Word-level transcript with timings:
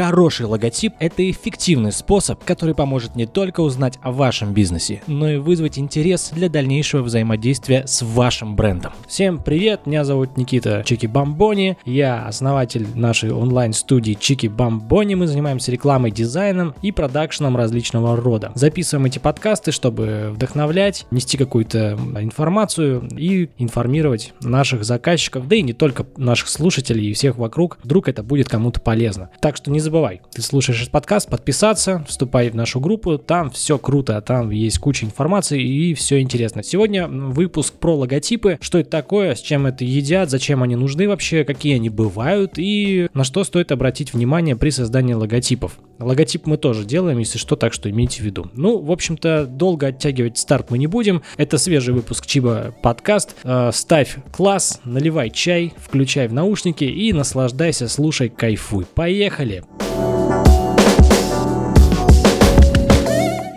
Хороший 0.00 0.46
логотип– 0.46 0.94
это 0.98 1.30
эффективный 1.30 1.92
способ, 1.92 2.42
который 2.42 2.74
поможет 2.74 3.16
не 3.16 3.26
только 3.26 3.60
узнать 3.60 3.98
о 4.00 4.12
вашем 4.12 4.54
бизнесе, 4.54 5.02
но 5.06 5.28
и 5.28 5.36
вызвать 5.36 5.78
интерес 5.78 6.30
для 6.32 6.48
дальнейшего 6.48 7.02
взаимодействия 7.02 7.86
с 7.86 8.00
вашим 8.00 8.56
брендом. 8.56 8.94
Всем 9.06 9.42
привет, 9.42 9.84
меня 9.84 10.04
зовут 10.04 10.38
Никита 10.38 10.82
Чики 10.86 11.04
Бамбони, 11.04 11.76
я 11.84 12.26
основатель 12.26 12.86
нашей 12.94 13.30
онлайн-студии 13.30 14.16
Чики 14.18 14.46
Бамбони, 14.46 15.16
мы 15.16 15.26
занимаемся 15.26 15.70
рекламой, 15.70 16.12
дизайном 16.12 16.74
и 16.80 16.92
продакшеном 16.92 17.54
различного 17.54 18.16
рода. 18.16 18.52
Записываем 18.54 19.04
эти 19.04 19.18
подкасты, 19.18 19.70
чтобы 19.70 20.30
вдохновлять, 20.32 21.04
нести 21.10 21.36
какую-то 21.36 21.98
информацию 22.18 23.06
и 23.18 23.50
информировать 23.58 24.32
наших 24.40 24.82
заказчиков, 24.84 25.46
да 25.46 25.56
и 25.56 25.62
не 25.62 25.74
только 25.74 26.06
наших 26.16 26.48
слушателей 26.48 27.10
и 27.10 27.12
всех 27.12 27.36
вокруг, 27.36 27.78
вдруг 27.82 28.08
это 28.08 28.22
будет 28.22 28.48
кому-то 28.48 28.80
полезно. 28.80 29.28
Так 29.42 29.58
что 29.58 29.70
не 29.70 29.89
забывай, 29.90 30.20
ты 30.32 30.40
слушаешь 30.40 30.82
этот 30.82 30.92
подкаст, 30.92 31.28
подписаться, 31.28 32.04
вступай 32.06 32.48
в 32.48 32.54
нашу 32.54 32.78
группу, 32.78 33.18
там 33.18 33.50
все 33.50 33.76
круто, 33.76 34.20
там 34.20 34.50
есть 34.50 34.78
куча 34.78 35.04
информации 35.04 35.60
и 35.60 35.94
все 35.94 36.20
интересно. 36.20 36.62
Сегодня 36.62 37.08
выпуск 37.08 37.74
про 37.74 37.96
логотипы, 37.96 38.56
что 38.60 38.78
это 38.78 38.88
такое, 38.88 39.34
с 39.34 39.40
чем 39.40 39.66
это 39.66 39.84
едят, 39.84 40.30
зачем 40.30 40.62
они 40.62 40.76
нужны 40.76 41.08
вообще, 41.08 41.42
какие 41.42 41.74
они 41.74 41.88
бывают 41.88 42.52
и 42.56 43.08
на 43.14 43.24
что 43.24 43.42
стоит 43.42 43.72
обратить 43.72 44.14
внимание 44.14 44.54
при 44.54 44.70
создании 44.70 45.14
логотипов. 45.14 45.76
Логотип 45.98 46.46
мы 46.46 46.56
тоже 46.56 46.84
делаем, 46.84 47.18
если 47.18 47.36
что, 47.36 47.56
так 47.56 47.72
что 47.72 47.90
имейте 47.90 48.22
в 48.22 48.24
виду. 48.24 48.48
Ну, 48.54 48.78
в 48.78 48.92
общем-то, 48.92 49.46
долго 49.46 49.88
оттягивать 49.88 50.38
старт 50.38 50.70
мы 50.70 50.78
не 50.78 50.86
будем. 50.86 51.22
Это 51.36 51.58
свежий 51.58 51.92
выпуск 51.92 52.26
Чиба 52.26 52.72
подкаст. 52.80 53.34
Э, 53.42 53.70
ставь 53.72 54.18
класс, 54.32 54.80
наливай 54.84 55.30
чай, 55.30 55.74
включай 55.76 56.28
в 56.28 56.32
наушники 56.32 56.84
и 56.84 57.12
наслаждайся, 57.12 57.88
слушай, 57.88 58.28
кайфуй. 58.28 58.86
Поехали! 58.94 59.64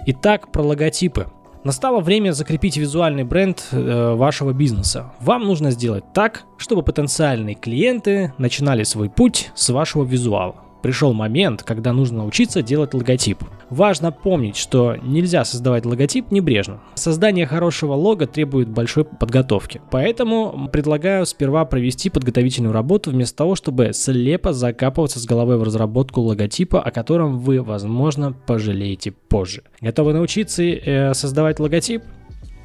Итак, 0.06 0.52
про 0.52 0.62
логотипы. 0.62 1.28
Настало 1.64 2.02
время 2.02 2.32
закрепить 2.34 2.76
визуальный 2.76 3.24
бренд 3.24 3.66
э, 3.72 4.14
вашего 4.16 4.52
бизнеса. 4.52 5.14
Вам 5.22 5.44
нужно 5.44 5.72
сделать 5.72 6.04
так, 6.14 6.44
чтобы 6.58 6.84
потенциальные 6.84 7.56
клиенты 7.56 8.34
начинали 8.38 8.84
свой 8.84 9.10
путь 9.10 9.52
с 9.56 9.70
вашего 9.70 10.04
визуала 10.04 10.56
пришел 10.84 11.14
момент, 11.14 11.64
когда 11.64 11.94
нужно 11.94 12.20
научиться 12.20 12.62
делать 12.62 12.94
логотип. 12.94 13.40
Важно 13.70 14.12
помнить, 14.12 14.58
что 14.58 14.96
нельзя 15.02 15.46
создавать 15.46 15.86
логотип 15.86 16.30
небрежно. 16.30 16.82
Создание 16.94 17.48
хорошего 17.48 17.94
лога 17.94 18.28
требует 18.28 18.68
большой 18.68 19.06
подготовки. 19.06 19.82
Поэтому 19.90 20.70
предлагаю 20.72 21.26
сперва 21.26 21.66
провести 21.66 22.10
подготовительную 22.10 22.74
работу 22.74 23.10
вместо 23.10 23.38
того, 23.38 23.56
чтобы 23.56 23.94
слепо 23.94 24.54
закапываться 24.54 25.20
с 25.20 25.26
головой 25.26 25.58
в 25.58 25.64
разработку 25.64 26.22
логотипа, 26.22 26.82
о 26.82 26.92
котором 26.92 27.40
вы, 27.40 27.62
возможно, 27.62 28.34
пожалеете 28.34 29.12
позже. 29.12 29.64
Готовы 29.80 30.14
научиться 30.14 30.64
э, 30.64 31.14
создавать 31.14 31.60
логотип? 31.60 32.04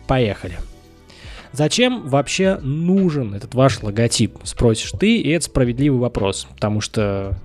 Поехали! 0.09 0.59
Зачем 1.53 2.07
вообще 2.09 2.59
нужен 2.61 3.35
этот 3.35 3.55
ваш 3.55 3.83
логотип? 3.83 4.37
Спросишь 4.43 4.93
ты, 4.99 5.17
и 5.19 5.31
это 5.31 5.45
справедливый 5.47 6.01
вопрос, 6.01 6.47
потому 6.55 6.81
что 6.81 7.39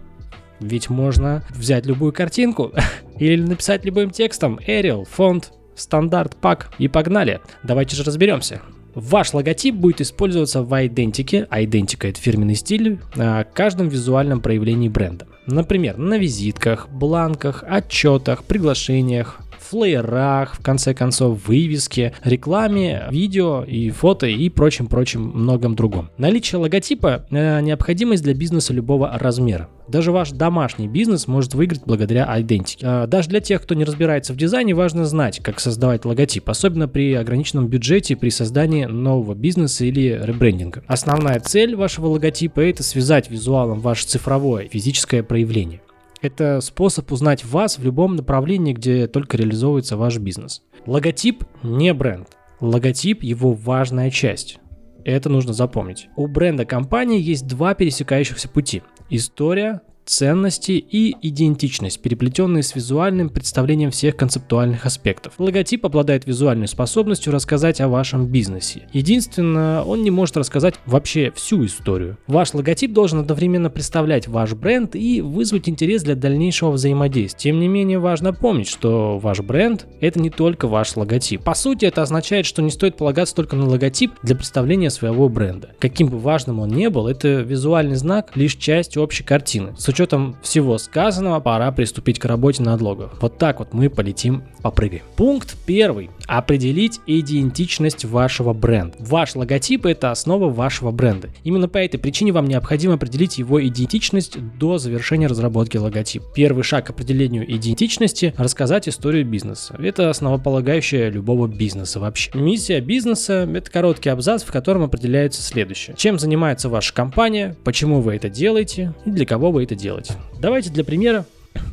ведь 0.60 0.90
можно 0.90 1.44
взять 1.50 1.86
любую 1.86 2.14
картинку 2.14 2.72
или 3.20 3.42
написать 3.42 3.86
любым 3.86 4.12
текстом 4.12 4.60
Arial, 4.68 5.06
фонд, 5.10 5.52
стандарт, 5.76 6.36
пак 6.36 6.72
и 6.78 6.88
погнали. 6.88 7.42
Давайте 7.64 7.96
же 7.96 8.04
разберемся. 8.04 8.62
Ваш 8.96 9.34
логотип 9.34 9.74
будет 9.74 10.02
использоваться 10.02 10.62
в 10.62 10.86
идентике, 10.86 11.48
а 11.50 11.64
идентика 11.64 12.08
это 12.08 12.20
фирменный 12.20 12.56
стиль, 12.56 13.00
а, 13.18 13.44
каждом 13.44 13.88
визуальном 13.88 14.40
проявлении 14.40 14.88
бренда. 14.88 15.28
Например, 15.48 15.98
на 15.98 16.18
визитках, 16.18 16.88
бланках, 16.90 17.64
отчетах, 17.68 18.44
приглашениях, 18.44 19.40
флеерах, 19.64 20.56
в 20.56 20.64
конце 20.64 20.94
концов, 20.94 21.48
вывеске, 21.48 22.14
рекламе, 22.24 23.08
видео 23.12 23.64
и 23.64 23.90
фото 23.90 24.28
и 24.28 24.50
прочим-прочим 24.50 25.22
многом 25.22 25.76
другом. 25.76 26.10
Наличие 26.18 26.60
логотипа 26.60 27.26
э,– 27.30 27.62
необходимость 27.62 28.24
для 28.24 28.34
бизнеса 28.34 28.74
любого 28.74 29.18
размера. 29.18 29.70
Даже 29.88 30.12
ваш 30.12 30.32
домашний 30.32 30.88
бизнес 30.88 31.28
может 31.28 31.54
выиграть 31.54 31.84
благодаря 31.86 32.34
идентике. 32.40 32.86
Э, 32.86 33.08
даже 33.08 33.30
для 33.30 33.40
тех, 33.40 33.62
кто 33.62 33.76
не 33.76 33.84
разбирается 33.84 34.34
в 34.34 34.38
дизайне, 34.38 34.74
важно 34.74 35.06
знать, 35.06 35.40
как 35.42 35.60
создавать 35.60 36.06
логотип, 36.06 36.50
особенно 36.50 36.88
при 36.88 37.14
ограниченном 37.14 37.68
бюджете 37.68 38.16
при 38.16 38.30
создании 38.30 38.86
нового 38.86 39.34
бизнеса 39.34 39.86
или 39.86 40.20
ребрендинга. 40.24 40.84
Основная 40.88 41.40
цель 41.40 41.76
вашего 41.76 42.08
логотипа– 42.08 42.60
это 42.62 42.84
связать 42.84 43.30
визуалом 43.30 43.80
ваше 43.80 44.08
цифровое 44.08 44.68
физическое 44.68 45.24
проявление. 45.24 45.82
Это 46.24 46.62
способ 46.62 47.12
узнать 47.12 47.44
вас 47.44 47.78
в 47.78 47.84
любом 47.84 48.16
направлении, 48.16 48.72
где 48.72 49.08
только 49.08 49.36
реализовывается 49.36 49.98
ваш 49.98 50.20
бизнес. 50.20 50.64
Логотип 50.86 51.44
не 51.64 51.94
бренд. 51.94 52.30
Логотип– 52.62 53.22
его 53.24 53.52
важная 53.52 54.10
часть. 54.10 54.60
Это 55.04 55.28
нужно 55.28 55.52
запомнить. 55.52 56.08
У 56.16 56.28
бренда 56.28 56.64
компании 56.64 57.20
есть 57.20 57.46
два 57.46 57.74
пересекающихся 57.74 58.48
пути. 58.48 58.84
История, 59.10 59.82
ценности 60.06 60.72
и 60.74 61.16
идентичность, 61.22 62.02
переплетенные 62.02 62.64
с 62.64 62.76
визуальным 62.76 63.30
представлением 63.30 63.92
всех 63.92 64.16
концептуальных 64.16 64.86
аспектов. 64.86 65.34
Логотип 65.38 65.86
обладает 65.86 66.26
визуальной 66.26 66.68
способностью 66.68 67.34
рассказать 67.34 67.82
о 67.82 67.88
вашем 67.88 68.28
бизнесе. 68.28 68.88
Единственное, 68.94 69.82
он 69.82 70.04
не 70.04 70.12
может 70.12 70.38
рассказать 70.38 70.76
вообще 70.86 71.32
всю 71.36 71.66
историю. 71.66 72.18
Ваш 72.28 72.54
логотип 72.54 72.94
должен 72.94 73.20
одновременно 73.20 73.70
представлять 73.70 74.28
ваш 74.28 74.54
бренд 74.54 74.96
и 74.96 75.22
вызвать 75.22 75.70
интерес 75.70 76.04
для 76.04 76.16
дальнейшего 76.16 76.72
взаимодействия. 76.72 77.52
Тем 77.52 77.60
не 77.60 77.68
менее, 77.68 78.00
важно 78.00 78.34
помнить, 78.34 78.68
что 78.68 79.18
ваш 79.20 79.40
бренд– 79.42 79.88
это 80.02 80.20
не 80.20 80.30
только 80.30 80.68
ваш 80.68 80.96
логотип. 80.96 81.44
По 81.44 81.54
сути, 81.54 81.86
это 81.86 82.02
означает, 82.02 82.46
что 82.46 82.62
не 82.62 82.70
стоит 82.70 82.98
полагаться 82.98 83.36
только 83.36 83.56
на 83.56 83.68
логотип 83.68 84.14
для 84.24 84.36
представления 84.36 84.90
своего 84.90 85.30
бренда. 85.30 85.72
Каким 85.80 86.08
бы 86.08 86.20
важным 86.20 86.60
он 86.60 86.70
ни 86.70 86.88
был, 86.88 87.08
это 87.08 87.42
визуальный 87.42 87.96
знак– 87.96 88.32
лишь 88.36 88.56
часть 88.56 88.98
общей 88.98 89.24
картины. 89.24 89.74
С 89.78 89.90
учетом 89.94 90.36
всего 90.42 90.78
сказанного, 90.78 91.40
пора 91.40 91.72
приступить 91.72 92.20
к 92.20 92.26
работе 92.26 92.64
над 92.64 92.82
лого. 92.82 93.12
Вот 93.22 93.38
так 93.38 93.60
вот 93.60 93.74
мы 93.74 93.90
полетим, 93.90 94.44
попрыгаем. 94.62 95.04
Пункт 95.16 95.56
первый. 95.66 96.10
Определить 96.34 97.00
идентичность 97.06 98.06
вашего 98.06 98.54
бренда. 98.54 98.98
Ваш 98.98 99.36
логотип– 99.36 99.86
это 99.88 100.10
основа 100.10 100.50
вашего 100.50 100.90
бренда. 100.90 101.30
Именно 101.44 101.68
по 101.68 101.78
этой 101.78 102.00
причине 102.00 102.32
вам 102.32 102.48
необходимо 102.48 102.96
определить 102.96 103.38
его 103.38 103.64
идентичность 103.64 104.40
до 104.58 104.80
завершения 104.80 105.28
разработки 105.28 105.78
логотипа. 105.78 106.26
Первый 106.34 106.64
шаг 106.64 106.88
к 106.88 106.90
определению 106.90 107.46
идентичности– 107.56 108.34
рассказать 108.38 108.90
историю 108.90 109.28
бизнеса. 109.28 109.76
Это 109.78 110.10
основополагающая 110.10 111.12
любого 111.12 111.46
бизнеса 111.46 112.00
вообще. 112.00 112.32
Миссия 112.34 112.82
бизнеса– 112.82 113.48
это 113.54 113.70
короткий 113.70 114.10
абзац, 114.10 114.42
в 114.42 114.52
котором 114.52 114.82
определяется 114.82 115.44
следующее. 115.44 115.96
Чем 115.96 116.18
занимается 116.18 116.68
ваша 116.68 116.96
компания, 116.96 117.56
почему 117.64 118.02
вы 118.02 118.16
это 118.16 118.28
делаете 118.28 118.96
и 119.06 119.12
для 119.12 119.28
кого 119.28 119.52
вы 119.52 119.66
это 119.66 119.76
делаете. 119.76 120.16
Давайте 120.40 120.72
для 120.72 120.84
примера 120.84 121.28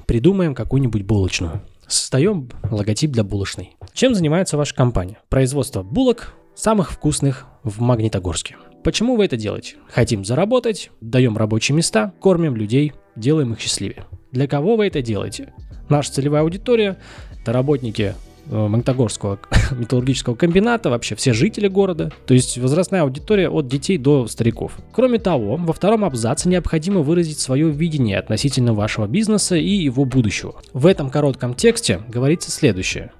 придумаем 0.04 0.54
какую-нибудь 0.54 1.04
булочную. 1.04 1.62
Создаем 1.86 2.48
логотип 2.70 3.10
для 3.10 3.24
булочной. 3.24 3.74
Чем 3.92 4.14
занимается 4.14 4.56
ваша 4.56 4.74
компания? 4.74 5.18
Производство 5.28 5.82
булок 5.82 6.34
самых 6.54 6.90
вкусных 6.90 7.46
в 7.62 7.80
Магнитогорске. 7.80 8.56
Почему 8.82 9.16
вы 9.16 9.26
это 9.26 9.36
делаете? 9.36 9.76
Хотим 9.88 10.24
заработать, 10.24 10.90
даем 11.00 11.36
рабочие 11.36 11.76
места, 11.76 12.12
кормим 12.20 12.56
людей, 12.56 12.92
делаем 13.16 13.52
их 13.52 13.60
счастливее. 13.60 14.04
Для 14.32 14.46
кого 14.46 14.76
вы 14.76 14.86
это 14.86 15.02
делаете? 15.02 15.52
Наша 15.88 16.12
целевая 16.12 16.42
аудитория– 16.42 16.98
это 17.42 17.52
работники 17.52 18.14
Э, 18.50 18.66
Магнитогорского 18.66 19.38
металлургического 19.70 20.34
комбината, 20.34 20.90
вообще 20.90 21.14
все 21.14 21.32
жители 21.32 21.68
города, 21.68 22.10
то 22.26 22.34
есть 22.34 22.58
возрастная 22.58 23.02
аудитория 23.02 23.48
от 23.48 23.68
детей 23.68 23.96
до 23.96 24.26
стариков. 24.26 24.76
Кроме 24.92 25.18
того, 25.18 25.56
во 25.56 25.72
втором 25.72 26.04
абзаце 26.04 26.48
необходимо 26.48 27.00
выразить 27.00 27.38
свое 27.38 27.70
видение 27.70 28.18
относительно 28.18 28.74
вашего 28.74 29.06
бизнеса 29.06 29.54
и 29.56 29.70
его 29.70 30.04
будущего. 30.04 30.56
В 30.72 30.86
этом 30.86 31.10
коротком 31.10 31.54
тексте 31.54 32.00
говорится 32.08 32.50
следующее. 32.50 33.12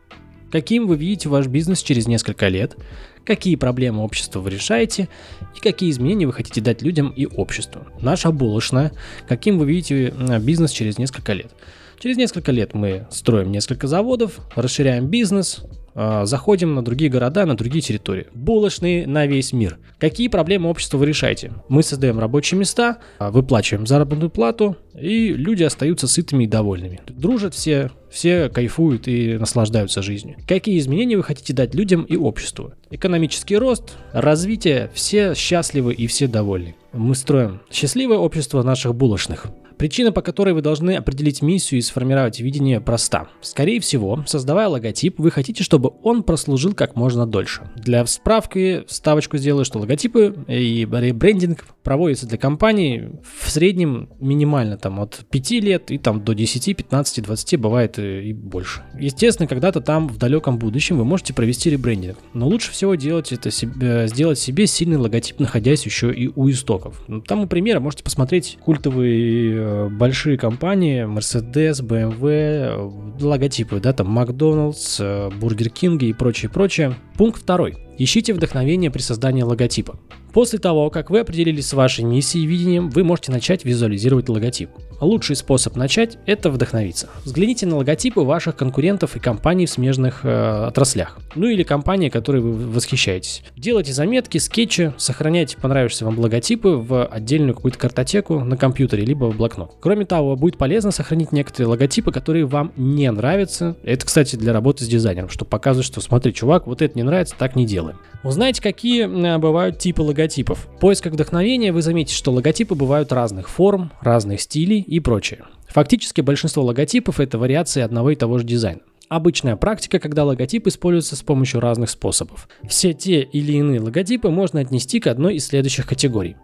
Каким 0.50 0.86
вы 0.86 0.96
видите 0.96 1.28
ваш 1.28 1.46
бизнес 1.46 1.82
через 1.82 2.06
несколько 2.06 2.48
лет, 2.48 2.76
какие 3.24 3.56
проблемы 3.56 4.02
общества 4.02 4.40
вы 4.40 4.50
решаете 4.50 5.08
и 5.56 5.60
какие 5.60 5.90
изменения 5.90 6.26
вы 6.26 6.32
хотите 6.32 6.60
дать 6.60 6.82
людям 6.82 7.10
и 7.10 7.26
обществу. 7.26 7.82
Наша 8.00 8.30
булочная, 8.30 8.92
каким 9.28 9.58
вы 9.58 9.66
видите 9.66 10.12
э, 10.16 10.38
бизнес 10.40 10.72
через 10.72 10.98
несколько 10.98 11.32
лет. 11.32 11.52
Через 12.00 12.16
несколько 12.16 12.50
лет 12.50 12.72
мы 12.74 13.06
строим 13.10 13.52
несколько 13.52 13.86
заводов, 13.86 14.40
расширяем 14.56 15.06
бизнес, 15.06 15.60
заходим 15.94 16.74
на 16.74 16.84
другие 16.84 17.10
города, 17.10 17.46
на 17.46 17.56
другие 17.56 17.82
территории. 17.82 18.26
Булочные 18.34 19.06
на 19.06 19.26
весь 19.26 19.52
мир. 19.52 19.78
Какие 19.98 20.28
проблемы 20.28 20.68
общества 20.68 20.98
вы 20.98 21.06
решаете? 21.06 21.52
Мы 21.68 21.82
создаем 21.82 22.18
рабочие 22.18 22.58
места, 22.58 22.98
а, 23.18 23.30
выплачиваем 23.30 23.86
заработную 23.86 24.30
плату, 24.30 24.76
и 24.98 25.28
люди 25.28 25.62
остаются 25.62 26.08
сытыми 26.08 26.44
и 26.44 26.46
довольными. 26.46 27.00
Дружат 27.08 27.54
все, 27.54 27.90
все 28.10 28.48
кайфуют 28.48 29.08
и 29.08 29.36
наслаждаются 29.38 30.02
жизнью. 30.02 30.36
Какие 30.46 30.78
изменения 30.78 31.16
вы 31.16 31.22
хотите 31.22 31.52
дать 31.52 31.74
людям 31.74 32.04
и 32.04 32.16
обществу? 32.16 32.72
Экономический 32.90 33.56
рост, 33.56 33.96
развитие, 34.12 34.90
все 34.94 35.34
счастливы 35.34 35.92
и 35.92 36.06
все 36.06 36.26
довольны. 36.26 36.76
Мы 36.92 37.14
строим 37.14 37.60
счастливое 37.70 38.18
общество 38.18 38.62
наших 38.62 38.94
булочных. 38.94 39.46
Причина, 39.80 40.12
по 40.12 40.20
которой 40.20 40.52
вы 40.52 40.60
должны 40.60 40.94
определить 40.96 41.40
миссию 41.40 41.78
и 41.78 41.82
сформировать 41.82 42.38
видение, 42.38 42.82
проста. 42.82 43.28
Скорее 43.40 43.80
всего, 43.80 44.22
создавая 44.26 44.68
логотип, 44.68 45.18
вы 45.18 45.30
хотите, 45.30 45.62
чтобы 45.64 45.92
он 46.02 46.22
прослужил 46.22 46.74
как 46.74 46.96
можно 46.96 47.26
дольше. 47.26 47.62
Для 47.76 48.04
справки 48.04 48.84
ставочку 48.88 49.38
сделаю, 49.38 49.64
что 49.64 49.78
логотипы 49.78 50.34
и 50.48 50.86
ребрендинг 50.86 51.64
проводятся 51.82 52.26
для 52.26 52.36
компаний 52.36 53.08
в 53.24 53.50
среднем 53.50 54.10
минимально 54.20 54.76
там 54.76 55.00
от 55.00 55.24
5 55.30 55.50
лет 55.52 55.90
и 55.90 55.96
там 55.96 56.22
до 56.22 56.34
10, 56.34 56.76
15, 56.76 57.24
20 57.24 57.58
бывает 57.58 57.98
и 57.98 58.34
больше. 58.34 58.82
Естественно, 58.98 59.48
когда-то 59.48 59.80
там 59.80 60.08
в 60.08 60.18
далеком 60.18 60.58
будущем 60.58 60.98
вы 60.98 61.06
можете 61.06 61.32
провести 61.32 61.70
ребрендинг, 61.70 62.18
но 62.34 62.46
лучше 62.46 62.70
всего 62.70 62.96
делать 62.96 63.32
это 63.32 63.50
себе, 63.50 64.06
сделать 64.08 64.38
себе 64.38 64.66
сильный 64.66 64.98
логотип, 64.98 65.40
находясь 65.40 65.86
еще 65.86 66.12
и 66.12 66.30
у 66.34 66.50
истоков. 66.50 67.02
Там, 67.26 67.40
у 67.40 67.46
примера, 67.46 67.80
можете 67.80 68.04
посмотреть 68.04 68.58
культовые 68.60 69.69
Э, 69.69 69.69
большие 69.90 70.38
компании, 70.38 71.04
Mercedes, 71.04 71.82
BMW, 71.82 72.28
э, 72.28 72.90
логотипы, 73.20 73.80
да, 73.80 73.92
там 73.92 74.08
Макдоналдс, 74.08 75.00
Бургер 75.40 75.70
Кинги 75.70 76.06
и 76.06 76.12
прочее, 76.12 76.50
прочее. 76.50 76.94
Пункт 77.16 77.42
второй. 77.42 77.76
Ищите 78.02 78.32
вдохновение 78.32 78.90
при 78.90 79.02
создании 79.02 79.42
логотипа. 79.42 79.98
После 80.32 80.58
того, 80.58 80.88
как 80.90 81.10
вы 81.10 81.20
определились 81.20 81.66
с 81.66 81.74
вашей 81.74 82.04
миссией 82.04 82.44
и 82.44 82.46
видением, 82.46 82.88
вы 82.88 83.04
можете 83.04 83.30
начать 83.30 83.64
визуализировать 83.64 84.28
логотип. 84.30 84.70
Лучший 85.00 85.34
способ 85.34 85.76
начать– 85.76 86.18
это 86.26 86.50
вдохновиться. 86.50 87.08
Взгляните 87.24 87.66
на 87.66 87.76
логотипы 87.76 88.20
ваших 88.20 88.54
конкурентов 88.54 89.16
и 89.16 89.18
компаний 89.18 89.66
в 89.66 89.70
смежных 89.70 90.24
э, 90.24 90.66
отраслях. 90.66 91.18
Ну 91.34 91.46
или 91.46 91.62
компании, 91.62 92.10
которой 92.10 92.42
вы 92.42 92.52
восхищаетесь. 92.52 93.42
Делайте 93.56 93.92
заметки, 93.92 94.38
скетчи, 94.38 94.92
сохраняйте 94.98 95.56
понравившиеся 95.56 96.04
вам 96.04 96.18
логотипы 96.18 96.68
в 96.68 97.06
отдельную 97.06 97.54
какую-то 97.54 97.78
картотеку 97.78 98.40
на 98.40 98.56
компьютере, 98.56 99.04
либо 99.04 99.24
в 99.26 99.36
блокнот. 99.36 99.74
Кроме 99.80 100.04
того, 100.04 100.36
будет 100.36 100.58
полезно 100.58 100.90
сохранить 100.90 101.32
некоторые 101.32 101.68
логотипы, 101.68 102.12
которые 102.12 102.44
вам 102.44 102.72
не 102.76 103.10
нравятся. 103.10 103.76
Это, 103.82 104.06
кстати, 104.06 104.36
для 104.36 104.52
работы 104.52 104.84
с 104.84 104.88
дизайнером, 104.88 105.28
чтобы 105.28 105.48
показывать, 105.48 105.86
что 105.86 106.00
смотри, 106.00 106.32
чувак, 106.32 106.66
вот 106.66 106.82
это 106.82 106.96
не 106.96 107.02
нравится, 107.02 107.34
так 107.38 107.56
не 107.56 107.66
делаем. 107.90 108.06
Узнайте, 108.22 108.62
какие 108.62 109.04
э, 109.04 109.38
бывают 109.38 109.78
типы 109.78 110.02
логотипов. 110.02 110.68
В 110.76 110.80
поисках 110.80 111.12
вдохновения 111.12 111.72
вы 111.72 111.82
заметите, 111.82 112.16
что 112.16 112.32
логотипы 112.32 112.74
бывают 112.74 113.12
разных 113.12 113.48
форм, 113.48 113.92
разных 114.00 114.40
стилей 114.40 114.80
и 114.80 115.00
прочее. 115.00 115.44
Фактически 115.68 116.20
большинство 116.20 116.64
логотипов 116.64 117.20
это 117.20 117.38
вариации 117.38 117.82
одного 117.82 118.10
и 118.10 118.16
того 118.16 118.38
же 118.38 118.44
дизайна. 118.44 118.80
Обычная 119.08 119.56
практика, 119.56 119.98
когда 119.98 120.24
логотип 120.24 120.68
используется 120.68 121.16
с 121.16 121.22
помощью 121.22 121.60
разных 121.60 121.90
способов. 121.90 122.48
Все 122.68 122.92
те 122.92 123.22
или 123.22 123.52
иные 123.52 123.80
логотипы 123.80 124.28
можно 124.30 124.60
отнести 124.60 125.00
к 125.00 125.08
одной 125.08 125.36
из 125.36 125.46
следующих 125.46 125.86
категорий. 125.86 126.36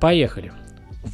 Поехали. 0.00 0.52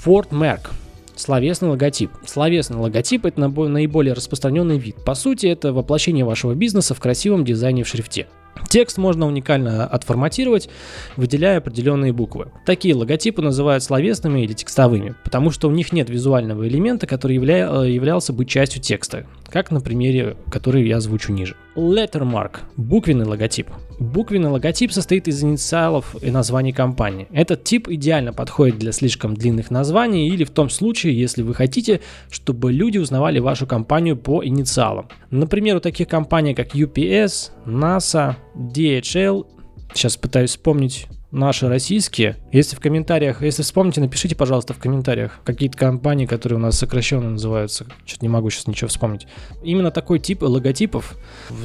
Word 0.05 0.31
Mark 0.31 0.70
Словесный 1.14 1.69
логотип. 1.69 2.11
Словесный 2.26 2.79
логотип– 2.79 3.26
это 3.26 3.41
наиболее 3.41 4.14
распространенный 4.14 4.79
вид. 4.79 5.05
По 5.05 5.14
сути, 5.14 5.47
это 5.47 5.73
воплощение 5.73 6.25
вашего 6.25 6.55
бизнеса 6.55 6.94
в 6.94 7.00
красивом 7.00 7.44
дизайне 7.44 7.85
в 7.85 7.88
шрифте. 7.88 8.26
Текст 8.69 8.99
можно 8.99 9.26
уникально 9.26 9.87
отформатировать, 9.87 10.69
выделяя 11.16 11.58
определенные 11.58 12.12
буквы. 12.12 12.52
Такие 12.64 12.94
логотипы 12.94 13.43
называют 13.43 13.82
словесными 13.82 14.40
или 14.40 14.52
текстовыми, 14.52 15.14
потому 15.25 15.50
что 15.50 15.69
у 15.69 15.70
них 15.70 15.93
нет 15.93 16.08
визуального 16.08 16.66
элемента, 16.66 17.06
который 17.06 17.37
явля... 17.37 17.66
являлся 17.84 18.32
бы 18.32 18.44
частью 18.44 18.81
текста, 18.81 19.26
как 19.52 19.70
на 19.70 19.81
примере, 19.81 20.37
который 20.50 20.88
я 20.88 20.96
озвучу 20.96 21.32
ниже. 21.32 21.56
Lettermark– 21.76 22.60
буквенный 22.76 23.26
логотип. 23.26 23.69
Буквенный 23.99 24.49
логотип 24.49 24.93
состоит 24.93 25.28
из 25.28 25.43
инициалов 25.43 26.16
и 26.22 26.31
названий 26.31 26.72
компании. 26.72 27.28
Этот 27.32 27.62
тип 27.62 27.88
идеально 27.88 28.32
подходит 28.32 28.78
для 28.78 28.93
слишком 28.93 29.34
длинных 29.34 29.70
названий 29.70 30.28
или 30.28 30.44
в 30.44 30.50
том 30.50 30.70
случае, 30.70 31.19
если 31.19 31.43
вы 31.43 31.54
хотите, 31.54 32.00
чтобы 32.31 32.72
люди 32.72 32.96
узнавали 32.96 33.38
вашу 33.40 33.66
компанию 33.66 34.16
по 34.16 34.44
инициалам. 34.44 35.08
Например, 35.31 35.76
у 35.76 35.81
таких 35.81 36.08
компаний, 36.08 36.54
как 36.54 36.75
UPS, 36.75 37.50
NASA, 37.66 38.37
DHL, 38.56 39.46
сейчас 39.93 40.16
пытаюсь 40.16 40.50
вспомнить 40.50 41.06
наши 41.32 41.69
российские. 41.69 42.37
Если 42.52 42.76
в 42.76 42.81
комментариях, 42.81 43.43
если 43.43 43.62
вспомните, 43.62 44.00
напишите, 44.00 44.37
пожалуйста, 44.37 44.75
в 44.75 44.79
комментариях 44.79 45.40
какие-то 45.44 45.76
компании, 45.76 46.26
которые 46.26 46.58
у 46.58 46.62
нас 46.62 46.79
сокращенно 46.79 47.31
называются. 47.31 47.87
Что-то 48.05 48.25
не 48.25 48.29
могу 48.29 48.50
сейчас 48.50 48.69
ничего 48.69 48.88
вспомнить. 48.88 49.26
Именно 49.64 49.90
такой 49.90 50.19
тип 50.20 50.43
логотипов, 50.43 51.17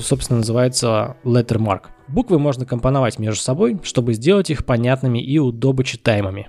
собственно, 0.01 0.39
называется 0.39 1.17
lettermark. 1.23 1.83
Буквы 2.07 2.39
можно 2.39 2.65
компоновать 2.65 3.19
между 3.19 3.41
собой, 3.41 3.79
чтобы 3.83 4.13
сделать 4.13 4.49
их 4.49 4.65
понятными 4.65 5.19
и 5.19 5.37
удобочитаемыми. 5.37 6.47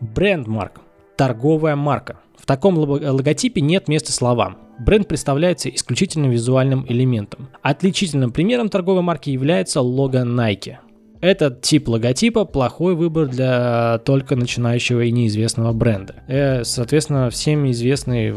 Брендмарк– 0.00 0.80
торговая 1.16 1.76
марка. 1.76 2.20
В 2.38 2.46
таком 2.46 2.78
логотипе 2.78 3.60
нет 3.60 3.88
места 3.88 4.12
словам. 4.12 4.56
Бренд 4.78 5.08
представляется 5.08 5.68
исключительно 5.68 6.26
визуальным 6.26 6.86
элементом. 6.88 7.50
Отличительным 7.60 8.32
примером 8.32 8.70
торговой 8.70 9.02
марки 9.02 9.28
является 9.28 9.82
лого 9.82 10.24
Nike. 10.24 10.76
Этот 11.20 11.60
тип 11.60 11.88
логотипа 11.88 12.46
плохой 12.46 12.94
выбор 12.94 13.26
для 13.26 14.00
только 14.04 14.36
начинающего 14.36 15.02
и 15.02 15.12
неизвестного 15.12 15.72
бренда. 15.72 16.14
Э, 16.28 16.64
соответственно, 16.64 17.28
всем 17.28 17.70
известный 17.70 18.34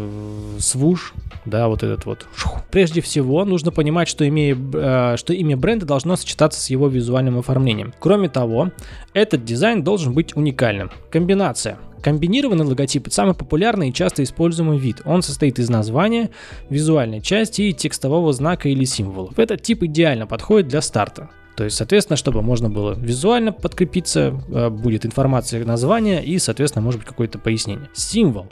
свуш, 0.59 1.13
да, 1.45 1.69
вот 1.69 1.81
этот 1.83 2.05
вот. 2.05 2.27
Прежде 2.71 2.99
всего, 2.99 3.45
нужно 3.45 3.71
понимать, 3.71 4.09
что, 4.09 4.27
имея, 4.27 4.57
э, 4.73 5.15
что 5.17 5.33
имя 5.33 5.55
бренда 5.55 5.85
должно 5.85 6.17
сочетаться 6.17 6.59
с 6.59 6.69
его 6.69 6.89
визуальным 6.89 7.39
оформлением. 7.39 7.93
Кроме 7.99 8.27
того, 8.27 8.71
этот 9.13 9.45
дизайн 9.45 9.83
должен 9.83 10.13
быть 10.13 10.35
уникальным. 10.35 10.91
Комбинация. 11.09 11.77
Комбинированный 12.01 12.65
логотип– 12.65 13.07
самый 13.09 13.33
популярный 13.33 13.89
и 13.89 13.93
часто 13.93 14.23
используемый 14.23 14.77
вид. 14.77 15.01
Он 15.05 15.21
состоит 15.21 15.57
из 15.57 15.69
названия, 15.69 16.31
визуальной 16.69 17.21
части 17.21 17.61
и 17.61 17.73
текстового 17.73 18.33
знака 18.33 18.67
или 18.67 18.83
символов. 18.83 19.39
Этот 19.39 19.61
тип 19.61 19.83
идеально 19.83 20.27
подходит 20.27 20.67
для 20.67 20.81
старта. 20.81 21.29
То 21.55 21.63
есть, 21.63 21.77
соответственно, 21.77 22.17
чтобы 22.17 22.41
можно 22.41 22.69
было 22.69 22.93
визуально 22.93 23.51
подкрепиться, 23.51 24.41
э, 24.49 24.69
будет 24.69 25.05
информация 25.05 25.63
названия 25.65 26.23
и, 26.23 26.39
соответственно, 26.39 26.83
может 26.83 26.99
быть 26.99 27.07
какое-то 27.07 27.39
пояснение. 27.39 27.89
Символ. 27.93 28.47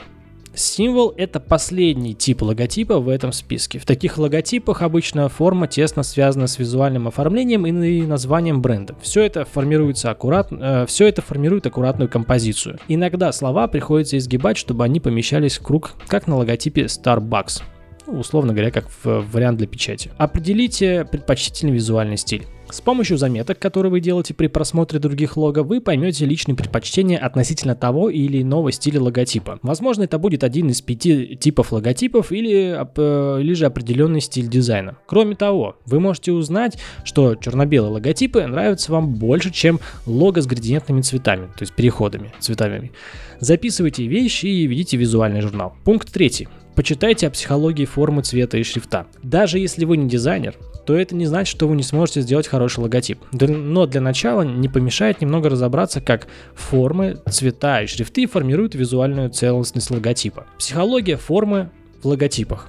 Символ– 0.54 1.14
это 1.16 1.40
последний 1.40 2.14
тип 2.14 2.42
логотипа 2.42 2.98
в 2.98 3.08
этом 3.08 3.32
списке. 3.32 3.78
В 3.78 3.86
таких 3.86 4.18
логотипах 4.18 4.82
обычно 4.82 5.30
форма 5.30 5.66
тесно 5.66 6.02
связана 6.02 6.46
с 6.46 6.58
визуальным 6.58 7.08
оформлением 7.08 7.66
и 7.66 8.02
названием 8.02 8.60
бренда. 8.60 8.94
Все 9.00 9.22
это 9.22 9.46
формируется 9.46 10.10
аккуратно, 10.10 10.82
э, 10.82 10.86
все 10.86 11.06
это 11.06 11.22
формирует 11.22 11.66
аккуратную 11.66 12.10
композицию. 12.10 12.78
Иногда 12.86 13.32
слова 13.32 13.66
приходится 13.66 14.18
изгибать, 14.18 14.58
чтобы 14.58 14.84
они 14.84 15.00
помещались 15.00 15.56
в 15.56 15.62
круг, 15.62 15.92
как 16.06 16.26
на 16.26 16.36
логотипе 16.36 16.82
Starbucks. 16.82 17.62
Ну, 18.06 18.18
условно 18.18 18.52
говоря, 18.52 18.70
как 18.70 18.88
в 19.04 19.24
вариант 19.32 19.58
для 19.58 19.66
печати. 19.66 20.10
Определите 20.18 21.06
предпочтительный 21.10 21.72
визуальный 21.72 22.16
стиль. 22.16 22.46
С 22.72 22.80
помощью 22.80 23.18
заметок, 23.18 23.58
которые 23.58 23.90
вы 23.90 24.00
делаете 24.00 24.32
при 24.32 24.46
просмотре 24.46 24.98
других 24.98 25.36
лого, 25.36 25.62
вы 25.62 25.82
поймете 25.82 26.24
личные 26.24 26.56
предпочтения 26.56 27.18
относительно 27.18 27.74
того 27.74 28.08
или 28.08 28.40
иного 28.40 28.72
стиля 28.72 28.98
логотипа. 29.02 29.58
Возможно, 29.60 30.04
это 30.04 30.18
будет 30.18 30.42
один 30.42 30.70
из 30.70 30.80
пяти 30.80 31.36
типов 31.36 31.72
логотипов 31.72 32.32
или, 32.32 32.74
э, 32.96 33.40
или 33.42 33.52
же 33.52 33.66
определенный 33.66 34.22
стиль 34.22 34.48
дизайна. 34.48 34.96
Кроме 35.06 35.36
того, 35.36 35.76
вы 35.84 36.00
можете 36.00 36.32
узнать, 36.32 36.78
что 37.04 37.34
черно-белые 37.34 37.92
логотипы 37.92 38.46
нравятся 38.46 38.90
вам 38.90 39.16
больше, 39.16 39.52
чем 39.52 39.78
лого 40.06 40.40
с 40.40 40.46
градиентными 40.46 41.02
цветами, 41.02 41.48
то 41.48 41.64
есть 41.64 41.74
переходами 41.74 42.32
цветами. 42.40 42.90
Записывайте 43.38 44.06
вещи 44.06 44.46
и 44.46 44.66
ведите 44.66 44.96
визуальный 44.96 45.42
журнал. 45.42 45.74
Пункт 45.84 46.10
третий. 46.10 46.48
Почитайте 46.74 47.26
о 47.26 47.30
психологии 47.30 47.84
формы 47.84 48.22
цвета 48.22 48.56
и 48.56 48.62
шрифта. 48.62 49.06
Даже 49.22 49.58
если 49.58 49.84
вы 49.84 49.98
не 49.98 50.08
дизайнер, 50.08 50.56
то 50.84 50.96
это 50.96 51.14
не 51.14 51.26
значит, 51.26 51.54
что 51.54 51.68
вы 51.68 51.76
не 51.76 51.82
сможете 51.82 52.22
сделать 52.22 52.48
хороший 52.48 52.80
логотип. 52.80 53.18
Но 53.32 53.86
для 53.86 54.00
начала 54.00 54.42
не 54.42 54.68
помешает 54.68 55.20
немного 55.20 55.48
разобраться, 55.50 56.00
как 56.00 56.26
формы, 56.54 57.18
цвета 57.30 57.82
и 57.82 57.86
шрифты 57.86 58.26
формируют 58.26 58.74
визуальную 58.74 59.30
целостность 59.30 59.90
логотипа. 59.90 60.46
Психология 60.58 61.16
формы 61.16 61.70
в 62.02 62.06
логотипах. 62.06 62.68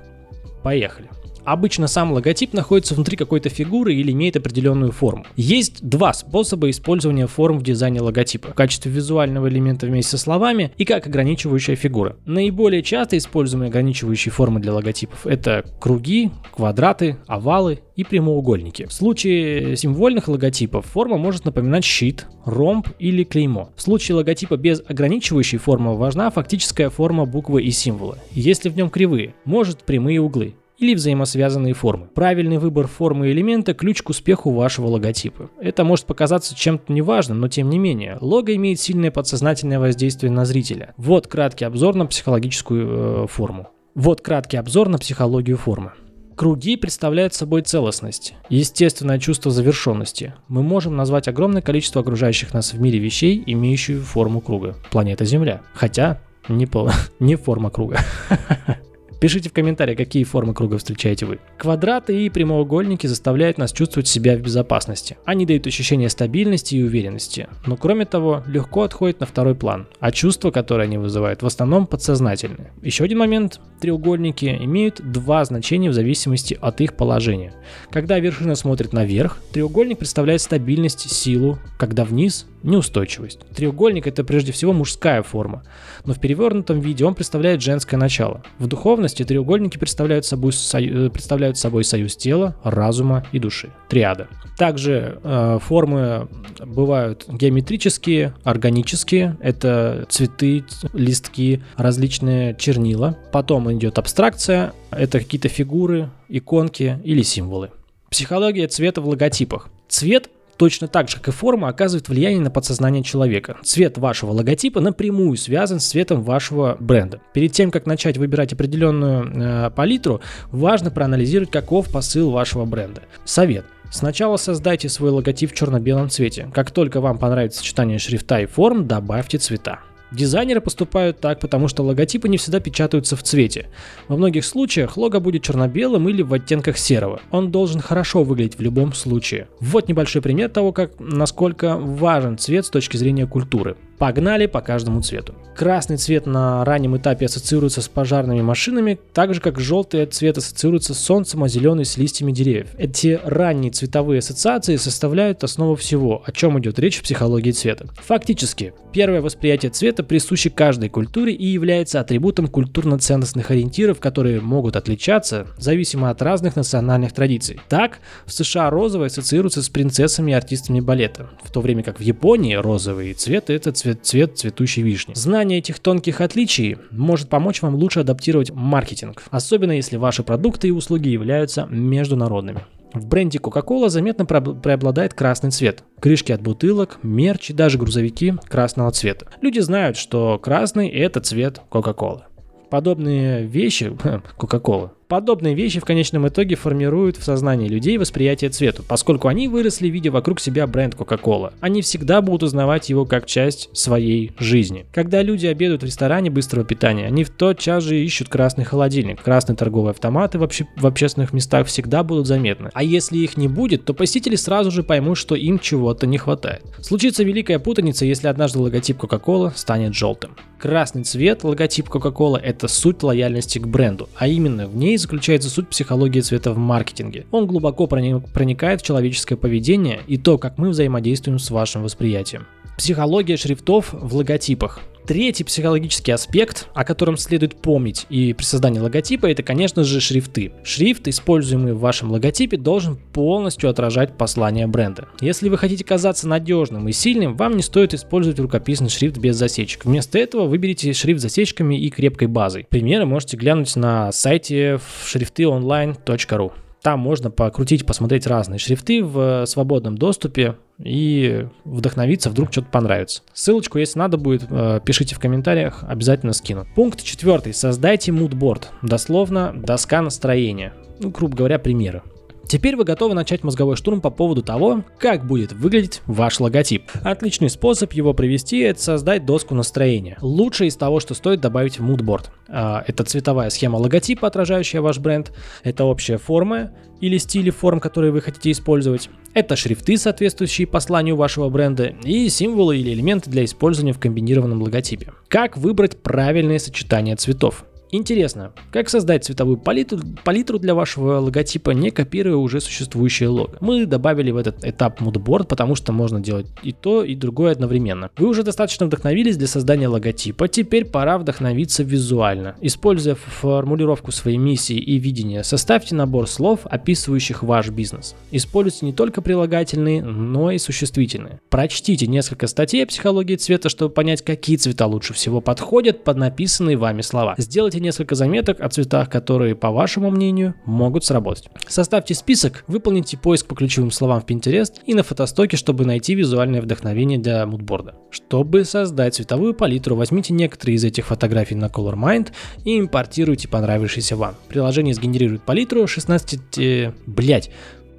Поехали. 0.62 1.10
Обычно 1.46 1.88
сам 1.88 2.14
логотип 2.14 2.54
находится 2.54 2.96
внутри 2.96 3.18
какой-то 3.18 3.50
фигуры 3.50 3.94
или 3.94 4.12
имеет 4.12 4.38
определенную 4.38 4.92
форму. 4.92 5.26
Есть 5.36 5.84
два 5.88 6.14
способа 6.14 6.70
использования 6.70 7.28
форм 7.28 7.60
в 7.60 7.64
дизайне 7.64 8.02
логотипа. 8.02 8.50
В 8.50 8.54
качестве 8.54 8.92
визуального 8.92 9.50
элемента 9.50 9.86
вместе 9.86 10.12
со 10.12 10.18
словами 10.18 10.72
и 10.78 10.86
как 10.86 11.06
ограничивающая 11.06 11.76
фигура. 11.76 12.16
Наиболее 12.26 12.82
часто 12.82 13.18
используемые 13.18 13.70
ограничивающие 13.70 14.32
формы 14.32 14.60
для 14.60 14.74
логотипов 14.74 15.28
это 15.28 15.66
круги, 15.80 16.32
квадраты, 16.56 17.18
овалы 17.28 17.82
и 17.96 18.04
прямоугольники. 18.04 18.86
В 18.86 18.94
случае 18.94 19.76
символьных 19.76 20.28
логотипов 20.28 20.86
форма 20.86 21.18
может 21.18 21.46
напоминать 21.46 21.84
щит, 21.84 22.26
ромб 22.46 22.88
или 23.00 23.24
клеймо. 23.24 23.70
В 23.76 23.82
случае 23.82 24.16
логотипа 24.16 24.58
без 24.58 24.82
ограничивающей 24.88 25.58
формы 25.58 25.98
важна 25.98 26.30
фактическая 26.30 26.90
форма 26.90 27.26
буквы 27.26 27.64
и 27.64 27.72
символа. 27.72 28.18
Если 28.32 28.70
в 28.70 28.78
нем 28.78 28.90
кривые, 28.90 29.36
может 29.46 29.84
прямые 29.84 30.22
углы. 30.22 30.56
Или 30.78 30.96
взаимосвязанные 30.96 31.74
формы. 31.74 32.08
Правильный 32.14 32.58
выбор 32.58 32.88
формы 32.88 33.32
элемента– 33.32 33.74
ключ 33.76 34.02
к 34.02 34.10
успеху 34.10 34.52
вашего 34.52 34.88
логотипа. 34.88 35.50
Это 35.60 35.84
может 35.84 36.06
показаться 36.06 36.56
чем-то 36.56 36.92
неважным, 36.92 37.40
но 37.40 37.48
тем 37.48 37.70
не 37.70 37.80
менее. 37.80 38.18
Лого 38.22 38.56
имеет 38.56 38.80
сильное 38.80 39.12
подсознательное 39.12 39.80
воздействие 39.80 40.32
на 40.32 40.46
зрителя. 40.46 40.94
Вот 40.98 41.28
краткий 41.28 41.66
обзор 41.66 41.96
на 41.96 42.06
психологическую 42.06 43.26
э, 43.26 43.28
форму. 43.28 43.70
Вот 43.96 44.22
краткий 44.22 44.58
обзор 44.58 44.90
на 44.90 44.98
психологию 44.98 45.58
формы. 45.58 45.94
Круги 46.36 46.78
представляют 46.78 47.36
собой 47.36 47.62
целостность, 47.62 48.34
естественное 48.50 49.20
чувство 49.20 49.52
завершенности. 49.52 50.34
Мы 50.48 50.64
можем 50.64 50.96
назвать 50.96 51.28
огромное 51.28 51.62
количество 51.62 52.02
окружающих 52.02 52.56
нас 52.56 52.74
в 52.74 52.82
мире 52.82 52.98
вещей, 52.98 53.44
имеющие 53.46 54.00
форму 54.00 54.42
круга. 54.42 54.76
Планета 54.90 55.26
Земля. 55.26 55.62
Хотя 55.76 56.20
не, 56.50 56.66
по, 56.66 56.92
не 57.20 57.36
форма 57.36 57.70
круга. 57.70 58.00
Пишите 59.24 59.50
в 59.50 59.54
комментариях, 59.54 59.98
какие 59.98 60.26
формы 60.26 60.54
круга 60.54 60.78
встречаете 60.78 61.26
вы. 61.26 61.40
Квадраты 61.58 62.26
и 62.26 62.30
прямоугольники 62.30 63.08
заставляют 63.08 63.58
нас 63.58 63.72
чувствовать 63.72 64.10
себя 64.10 64.36
в 64.36 64.42
безопасности. 64.42 65.16
Они 65.24 65.46
дают 65.46 65.66
ощущение 65.66 66.10
стабильности 66.10 66.76
и 66.76 66.84
уверенности. 66.84 67.48
Но 67.66 67.78
кроме 67.78 68.04
того, 68.04 68.44
легко 68.48 68.82
отходят 68.82 69.22
на 69.22 69.26
второй 69.26 69.56
план, 69.56 69.88
а 70.02 70.12
чувства, 70.12 70.52
которые 70.52 70.88
они 70.88 70.98
вызывают, 70.98 71.42
в 71.42 71.46
основном 71.46 71.88
подсознательные. 71.88 72.74
Еще 72.82 73.06
один 73.06 73.20
момент. 73.20 73.62
Треугольники 73.80 74.46
имеют 74.46 75.00
два 75.12 75.46
значения 75.46 75.90
в 75.90 75.94
зависимости 75.94 76.58
от 76.62 76.82
их 76.82 76.96
положения. 76.96 77.54
Когда 77.92 78.20
вершина 78.20 78.56
смотрит 78.56 78.92
наверх, 78.92 79.42
треугольник 79.54 80.00
представляет 80.00 80.42
стабильность, 80.42 81.10
силу, 81.10 81.60
когда 81.78 82.04
вниз 82.04 82.46
неустойчивость. 82.64 83.40
Треугольник 83.54 84.08
это 84.08 84.24
прежде 84.24 84.52
всего 84.52 84.74
мужская 84.74 85.22
форма, 85.22 85.64
но 86.06 86.14
в 86.14 86.20
перевернутом 86.20 86.80
виде 86.80 87.06
он 87.06 87.14
представляет 87.14 87.62
женское 87.62 87.98
начало. 87.98 88.42
В 88.58 88.68
духовности 88.68 89.13
треугольники 89.22 89.78
представляют 89.78 90.26
собой, 90.26 90.52
сою, 90.54 91.06
э, 91.06 91.10
представляют 91.12 91.58
собой 91.58 91.84
союз 91.84 92.16
тела, 92.16 92.56
разума 92.64 93.24
и 93.32 93.38
души. 93.38 93.70
Триада. 93.88 94.28
Также 94.58 95.20
э, 95.24 95.60
формы 95.62 96.28
бывают 96.66 97.26
геометрические, 97.28 98.34
органические, 98.44 99.38
это 99.40 100.08
цветы, 100.10 100.64
листки, 100.94 101.62
различные 101.78 102.56
чернила. 102.56 103.18
Потом 103.32 103.72
идет 103.72 104.00
абстракция, 104.00 104.74
это 104.90 105.20
какие-то 105.20 105.50
фигуры, 105.50 106.10
иконки 106.30 107.00
или 107.04 107.22
символы. 107.22 107.70
Психология 108.10 108.68
цвета 108.68 109.02
в 109.02 109.08
логотипах. 109.08 109.70
Цвет 109.88 110.30
точно 110.58 110.88
так 110.88 111.10
же, 111.10 111.18
как 111.18 111.30
и 111.30 111.32
форма, 111.32 111.68
оказывает 111.70 112.10
влияние 112.10 112.42
на 112.42 112.52
подсознание 112.52 113.04
человека. 113.04 113.58
Цвет 113.64 113.98
вашего 113.98 114.32
логотипа 114.32 114.80
напрямую 114.80 115.38
связан 115.38 115.80
с 115.80 115.88
цветом 115.88 116.24
вашего 116.24 116.78
бренда. 116.80 117.20
Перед 117.34 117.52
тем, 117.52 117.72
как 117.72 117.86
начать 117.86 118.18
выбирать 118.18 118.54
определенную 118.54 119.68
э, 119.68 119.72
палитру, 119.72 120.22
важно 120.52 120.92
проанализировать, 120.92 121.52
каков 121.52 121.92
посыл 121.92 122.32
вашего 122.32 122.66
бренда. 122.66 123.02
Совет. 123.26 123.66
Сначала 123.92 124.38
создайте 124.38 124.90
свой 124.90 125.12
логотип 125.12 125.52
в 125.52 125.56
черно-белом 125.56 126.10
цвете. 126.10 126.50
Как 126.54 126.72
только 126.72 127.00
вам 127.00 127.20
понравится 127.20 127.60
сочетание 127.60 128.00
шрифта 128.00 128.40
и 128.40 128.48
форм, 128.48 128.88
добавьте 128.88 129.38
цвета. 129.38 129.80
Дизайнеры 130.14 130.62
поступают 130.62 131.20
так, 131.20 131.40
потому 131.40 131.68
что 131.68 131.84
логотипы 131.84 132.30
не 132.30 132.38
всегда 132.38 132.60
печатаются 132.60 133.16
в 133.16 133.24
цвете. 133.24 133.68
Во 134.08 134.16
многих 134.16 134.46
случаях 134.46 134.96
лого 134.96 135.20
будет 135.20 135.42
черно-белым 135.42 136.08
или 136.08 136.22
в 136.22 136.34
оттенках 136.34 136.78
серого. 136.78 137.20
Он 137.32 137.52
должен 137.52 137.82
хорошо 137.82 138.24
выглядеть 138.24 138.58
в 138.58 138.62
любом 138.62 138.94
случае. 138.94 139.48
Вот 139.60 139.88
небольшой 139.88 140.22
пример 140.22 140.50
того, 140.50 140.72
как, 140.72 141.00
насколько 141.00 141.78
важен 141.78 142.38
цвет 142.38 142.66
с 142.66 142.70
точки 142.70 142.96
зрения 142.98 143.26
культуры. 143.26 143.76
Погнали 144.04 144.48
по 144.48 144.60
каждому 144.60 145.02
цвету. 145.02 145.34
Красный 145.56 145.96
цвет 145.96 146.26
на 146.26 146.66
раннем 146.66 146.98
этапе 146.98 147.28
ассоциируется 147.28 147.82
с 147.82 147.88
пожарными 147.88 148.42
машинами, 148.42 149.00
так 149.14 149.34
же 149.34 149.40
как 149.40 149.62
желтый 149.62 150.06
цвет 150.08 150.38
ассоциируется 150.38 150.94
с 150.94 151.00
солнцем, 151.00 151.42
а 151.42 151.48
зеленый 151.48 151.86
с 151.86 151.96
листьями 151.96 152.34
деревьев. 152.34 152.68
Эти 152.78 153.18
ранние 153.24 153.72
цветовые 153.72 154.20
ассоциации 154.20 154.76
составляют 154.76 155.46
основу 155.46 155.76
всего, 155.76 156.22
о 156.26 156.34
чем 156.34 156.60
идет 156.60 156.80
речь 156.80 156.98
в 156.98 157.04
психологии 157.04 157.52
цвета. 157.52 157.88
Фактически, 158.04 158.74
первое 158.92 159.22
восприятие 159.22 159.72
цвета 159.72 160.04
присуще 160.04 160.50
каждой 160.50 160.90
культуре 160.90 161.34
и 161.34 161.46
является 161.46 162.02
атрибутом 162.02 162.48
культурно-ценностных 162.48 163.52
ориентиров, 163.52 164.02
которые 164.02 164.42
могут 164.42 164.76
отличаться 164.76 165.48
зависимо 165.58 166.10
от 166.10 166.22
разных 166.22 166.58
национальных 166.58 167.14
традиций. 167.14 167.62
Так, 167.70 168.00
в 168.26 168.34
США 168.34 168.70
розовый 168.70 169.08
ассоциируется 169.08 169.62
с 169.62 169.70
принцессами 169.70 170.32
и 170.32 170.34
артистами 170.34 170.82
балета, 170.82 171.30
в 171.44 171.52
то 171.52 171.62
время 171.62 171.84
как 171.84 172.00
в 172.00 172.04
Японии 172.04 172.56
розовый 172.56 173.14
цвет 173.14 173.50
это 173.50 173.72
цвет 173.72 173.93
цвет, 173.96 174.24
цвет 174.24 174.38
цветущей 174.38 174.84
вишни. 174.84 175.14
Знание 175.16 175.60
этих 175.60 175.80
тонких 175.80 176.22
отличий 176.22 176.78
может 176.92 177.30
помочь 177.30 177.62
вам 177.62 177.76
лучше 177.76 178.02
адаптировать 178.02 178.52
маркетинг, 178.52 179.24
особенно 179.30 179.74
если 179.74 179.98
ваши 179.98 180.24
продукты 180.24 180.70
и 180.70 180.72
услуги 180.72 181.10
являются 181.10 181.66
международными. 181.70 182.62
В 182.94 183.08
бренде 183.08 183.40
Coca-Cola 183.40 183.90
заметно 183.90 184.26
преобладает 184.26 185.16
красный 185.16 185.50
цвет. 185.50 185.84
Крышки 186.00 186.32
от 186.32 186.42
бутылок, 186.42 187.00
мерч 187.02 187.50
и 187.50 187.54
даже 187.54 187.80
грузовики 187.80 188.36
красного 188.48 188.92
цвета. 188.92 189.28
Люди 189.42 189.60
знают, 189.60 189.98
что 189.98 190.38
красный– 190.38 190.88
это 190.90 191.20
цвет 191.20 191.60
Coca-Cola. 191.72 192.24
Подобные 192.70 193.46
вещи, 193.46 193.86
Coca-Cola, 194.38 194.92
Подобные 195.14 195.54
вещи 195.54 195.80
в 195.80 195.86
конечном 195.86 196.28
итоге 196.28 196.56
формируют 196.56 197.18
в 197.18 197.24
сознании 197.24 197.68
людей 197.68 198.00
восприятие 198.00 198.50
цвету, 198.50 198.82
поскольку 198.82 199.28
они 199.28 199.48
выросли, 199.48 199.88
видя 199.88 200.10
вокруг 200.10 200.40
себя 200.40 200.66
бренд 200.66 200.96
Coca-Cola. 200.96 201.54
Они 201.60 201.84
всегда 201.84 202.20
будут 202.20 202.42
узнавать 202.42 202.90
его 202.90 203.06
как 203.06 203.28
часть 203.28 203.70
своей 203.74 204.32
жизни. 204.40 204.88
Когда 204.92 205.22
люди 205.22 205.46
обедают 205.46 205.84
в 205.84 205.86
ресторане 205.86 206.32
быстрого 206.32 206.66
питания, 206.66 207.06
они 207.06 207.24
в 207.26 207.30
тот 207.30 207.60
час 207.60 207.84
же 207.84 208.04
ищут 208.04 208.28
красный 208.28 208.64
холодильник. 208.64 209.22
Красные 209.22 209.56
торговые 209.56 209.92
автоматы 209.92 210.40
в, 210.40 210.44
обще- 210.44 210.66
в 210.78 210.88
общественных 210.88 211.32
местах 211.32 211.68
всегда 211.68 212.02
будут 212.02 212.26
заметны. 212.26 212.72
А 212.74 212.82
если 212.82 213.20
их 213.20 213.38
не 213.38 213.48
будет, 213.48 213.86
то 213.86 213.94
посетители 213.94 214.36
сразу 214.36 214.72
же 214.72 214.82
поймут, 214.82 215.20
что 215.20 215.36
им 215.36 215.60
чего-то 215.60 216.08
не 216.08 216.18
хватает. 216.18 216.64
Случится 216.82 217.24
великая 217.24 217.60
путаница, 217.60 218.04
если 218.06 218.30
однажды 218.30 218.58
логотип 218.58 218.98
Coca-Cola 218.98 219.52
станет 219.56 219.94
желтым. 219.94 220.32
Красный 220.58 221.04
цвет 221.04 221.44
логотип 221.44 221.90
Coca-Cola 221.90 222.38
это 222.38 222.68
суть 222.68 223.04
лояльности 223.04 223.60
к 223.60 223.68
бренду, 223.68 224.10
а 224.16 224.28
именно 224.28 224.66
в 224.66 224.76
ней 224.76 224.98
заключается 225.04 225.50
суть 225.50 225.70
психологии 225.70 226.22
цвета 226.22 226.52
в 226.52 226.58
маркетинге. 226.58 227.28
Он 227.32 227.46
глубоко 227.46 227.86
проникает 227.86 228.82
в 228.82 228.86
человеческое 228.86 229.36
поведение 229.36 230.00
и 230.08 230.18
то, 230.18 230.38
как 230.38 230.58
мы 230.58 230.70
взаимодействуем 230.70 231.38
с 231.38 231.52
вашим 231.52 231.84
восприятием. 231.84 232.48
Психология 232.78 233.38
шрифтов 233.38 233.94
в 233.94 234.16
логотипах. 234.16 234.80
Третий 235.06 235.44
психологический 235.44 236.14
аспект, 236.14 236.70
о 236.74 236.86
котором 236.86 237.18
следует 237.18 237.56
помнить 237.56 238.06
и 238.10 238.32
при 238.32 238.46
создании 238.46 238.80
логотипа, 238.80 239.26
это, 239.26 239.44
конечно 239.44 239.84
же, 239.84 240.00
шрифты. 240.00 240.54
Шрифт, 240.64 241.10
используемый 241.10 241.74
в 241.74 241.80
вашем 241.80 242.12
логотипе, 242.12 242.56
должен 242.56 242.96
полностью 242.96 243.70
отражать 243.70 244.18
послание 244.18 244.66
бренда. 244.66 245.10
Если 245.20 245.50
вы 245.50 245.58
хотите 245.58 245.84
казаться 245.84 246.28
надежным 246.28 246.88
и 246.88 246.94
сильным, 246.94 247.36
вам 247.36 247.58
не 247.58 247.64
стоит 247.64 247.94
использовать 247.94 248.40
рукописный 248.40 248.90
шрифт 248.90 249.18
без 249.18 249.36
засечек. 249.36 249.84
Вместо 249.84 250.18
этого 250.18 250.46
выберите 250.46 250.94
шрифт 250.94 251.20
с 251.20 251.24
засечками 251.24 251.78
и 251.78 251.90
крепкой 251.90 252.30
базой. 252.30 252.66
Примеры 252.70 253.06
можете 253.06 253.36
глянуть 253.36 253.76
на 253.76 254.12
сайте 254.14 254.80
шрифтыонline.ру. 255.06 256.54
Там 256.82 257.00
можно 257.00 257.32
покрутить, 257.32 257.86
посмотреть 257.86 258.28
разные 258.28 258.60
шрифты 258.60 259.04
в 259.04 259.46
свободном 259.46 259.98
доступе 259.98 260.58
и 260.84 261.48
вдохновиться, 261.64 262.30
вдруг 262.30 262.52
что-то 262.52 262.68
понравится. 262.70 263.22
Ссылочку, 263.34 263.78
если 263.80 264.00
надо 264.00 264.18
будет, 264.18 264.44
э, 264.50 264.80
пишите 264.84 265.16
в 265.16 265.20
комментариях, 265.20 265.84
обязательно 265.88 266.34
скину. 266.34 266.68
Пункт 266.76 267.04
четвертый. 267.04 267.54
Создайте 267.54 268.12
мудборд. 268.12 268.72
Дословно 268.82 269.54
доска 269.56 270.02
настроения. 270.02 270.74
Ну, 271.00 271.10
грубо 271.10 271.36
говоря, 271.36 271.60
примеры. 271.60 272.04
Теперь 272.48 272.76
вы 272.76 272.84
готовы 272.84 273.14
начать 273.14 273.44
мозговой 273.44 273.76
штурм 273.76 274.02
по 274.02 274.10
поводу 274.10 274.44
того, 274.44 274.84
как 275.00 275.26
будет 275.26 275.54
выглядеть 275.54 276.02
ваш 276.06 276.40
логотип. 276.40 276.84
Отличный 277.04 277.50
способ 277.50 277.94
его 277.94 278.14
провести– 278.14 278.60
это 278.60 278.82
создать 278.82 279.26
доску 279.26 279.56
настроения. 279.56 280.18
Лучше 280.22 280.68
из 280.68 280.76
того, 280.76 281.00
что 281.00 281.14
стоит 281.14 281.42
добавить 281.42 281.80
в 281.80 281.90
moodboard. 281.90 282.26
А, 282.50 282.84
это 282.86 283.04
цветовая 283.04 283.50
схема 283.50 283.78
логотипа, 283.78 284.28
отражающая 284.28 284.82
ваш 284.82 285.00
бренд. 285.00 285.32
Это 285.64 285.86
общая 285.86 286.18
форма 286.18 286.72
или 287.00 287.18
стили 287.18 287.50
форм, 287.50 287.80
которые 287.80 288.12
вы 288.12 288.22
хотите 288.22 288.52
использовать. 288.52 289.10
Это 289.34 289.56
шрифты, 289.56 289.98
соответствующие 289.98 290.68
посланию 290.68 291.16
вашего 291.16 291.50
бренда, 291.50 291.96
и 292.04 292.30
символы 292.30 292.78
или 292.78 292.94
элементы 292.94 293.30
для 293.30 293.46
использования 293.46 293.94
в 293.94 294.00
комбинированном 294.00 294.62
логотипе. 294.62 295.12
Как 295.28 295.58
выбрать 295.58 296.02
правильное 296.02 296.60
сочетание 296.60 297.16
цветов? 297.16 297.66
Интересно, 297.96 298.54
как 298.72 298.90
создать 298.90 299.24
цветовую 299.24 299.58
палитру, 299.58 300.00
палитру 300.24 300.58
для 300.58 300.74
вашего 300.74 301.20
логотипа, 301.20 301.70
не 301.70 301.92
копируя 301.92 302.38
уже 302.38 302.60
существующее 302.60 303.30
лого? 303.30 303.56
Мы 303.62 303.86
добавили 303.86 304.32
в 304.32 304.38
этот 304.38 304.66
этап 304.66 305.00
мудборд, 305.00 305.48
потому 305.48 305.76
что 305.76 305.92
можно 305.92 306.20
делать 306.20 306.48
и 306.64 306.72
то, 306.72 307.04
и 307.04 307.14
другое 307.14 307.52
одновременно. 307.52 308.10
Вы 308.18 308.30
уже 308.30 308.42
достаточно 308.42 308.88
вдохновились 308.88 309.38
для 309.38 309.46
создания 309.46 309.88
логотипа, 309.88 310.48
теперь 310.48 310.86
пора 310.86 311.20
вдохновиться 311.20 311.84
визуально. 311.84 312.56
Используя 312.62 313.14
формулировку 313.14 314.12
своей 314.12 314.38
миссии 314.38 314.78
и 314.78 314.98
видения, 314.98 315.44
составьте 315.44 315.94
набор 315.94 316.28
слов, 316.28 316.62
описывающих 316.64 317.44
ваш 317.44 317.70
бизнес. 317.70 318.16
Используйте 318.32 318.88
не 318.88 318.94
только 318.94 319.22
прилагательные, 319.22 320.02
но 320.02 320.50
и 320.50 320.58
существительные. 320.58 321.42
Прочтите 321.50 322.08
несколько 322.08 322.48
статей 322.48 322.84
о 322.84 322.88
психологии 322.88 323.36
цвета, 323.36 323.70
чтобы 323.70 323.94
понять, 323.94 324.24
какие 324.24 324.56
цвета 324.56 324.88
лучше 324.88 325.14
всего 325.14 325.42
подходят 325.42 326.04
под 326.04 326.18
написанные 326.18 326.76
вами 326.76 327.04
слова. 327.04 327.36
Сделайте 327.38 327.83
несколько 327.84 328.16
заметок 328.16 328.60
о 328.60 328.70
цветах, 328.70 329.10
которые, 329.10 329.56
по 329.56 329.70
вашему 329.70 330.10
мнению, 330.10 330.56
могут 330.66 331.06
сработать. 331.06 331.50
Составьте 331.68 332.16
список, 332.16 332.64
выполните 332.68 333.18
поиск 333.18 333.46
по 333.46 333.56
ключевым 333.56 333.92
словам 333.92 334.22
в 334.22 334.26
Pinterest 334.26 334.80
и 334.86 334.96
на 334.96 335.04
фотостоке, 335.04 335.58
чтобы 335.58 335.86
найти 335.86 336.16
визуальное 336.16 336.62
вдохновение 336.62 337.20
для 337.20 337.46
мудборда. 337.46 337.96
Чтобы 338.10 338.66
создать 338.66 339.16
цветовую 339.16 339.54
палитру, 339.54 339.96
возьмите 339.96 340.34
некоторые 340.34 340.78
из 340.78 340.84
этих 340.84 341.06
фотографий 341.06 341.56
на 341.56 341.66
ColorMind 341.66 342.32
и 342.66 342.80
импортируйте 342.80 343.48
понравившийся 343.48 344.16
вам. 344.16 344.36
Приложение 344.48 344.94
сгенерирует 344.94 345.44
палитру 345.44 345.86
16... 345.86 346.58
Э, 346.58 346.94
блять, 347.06 347.52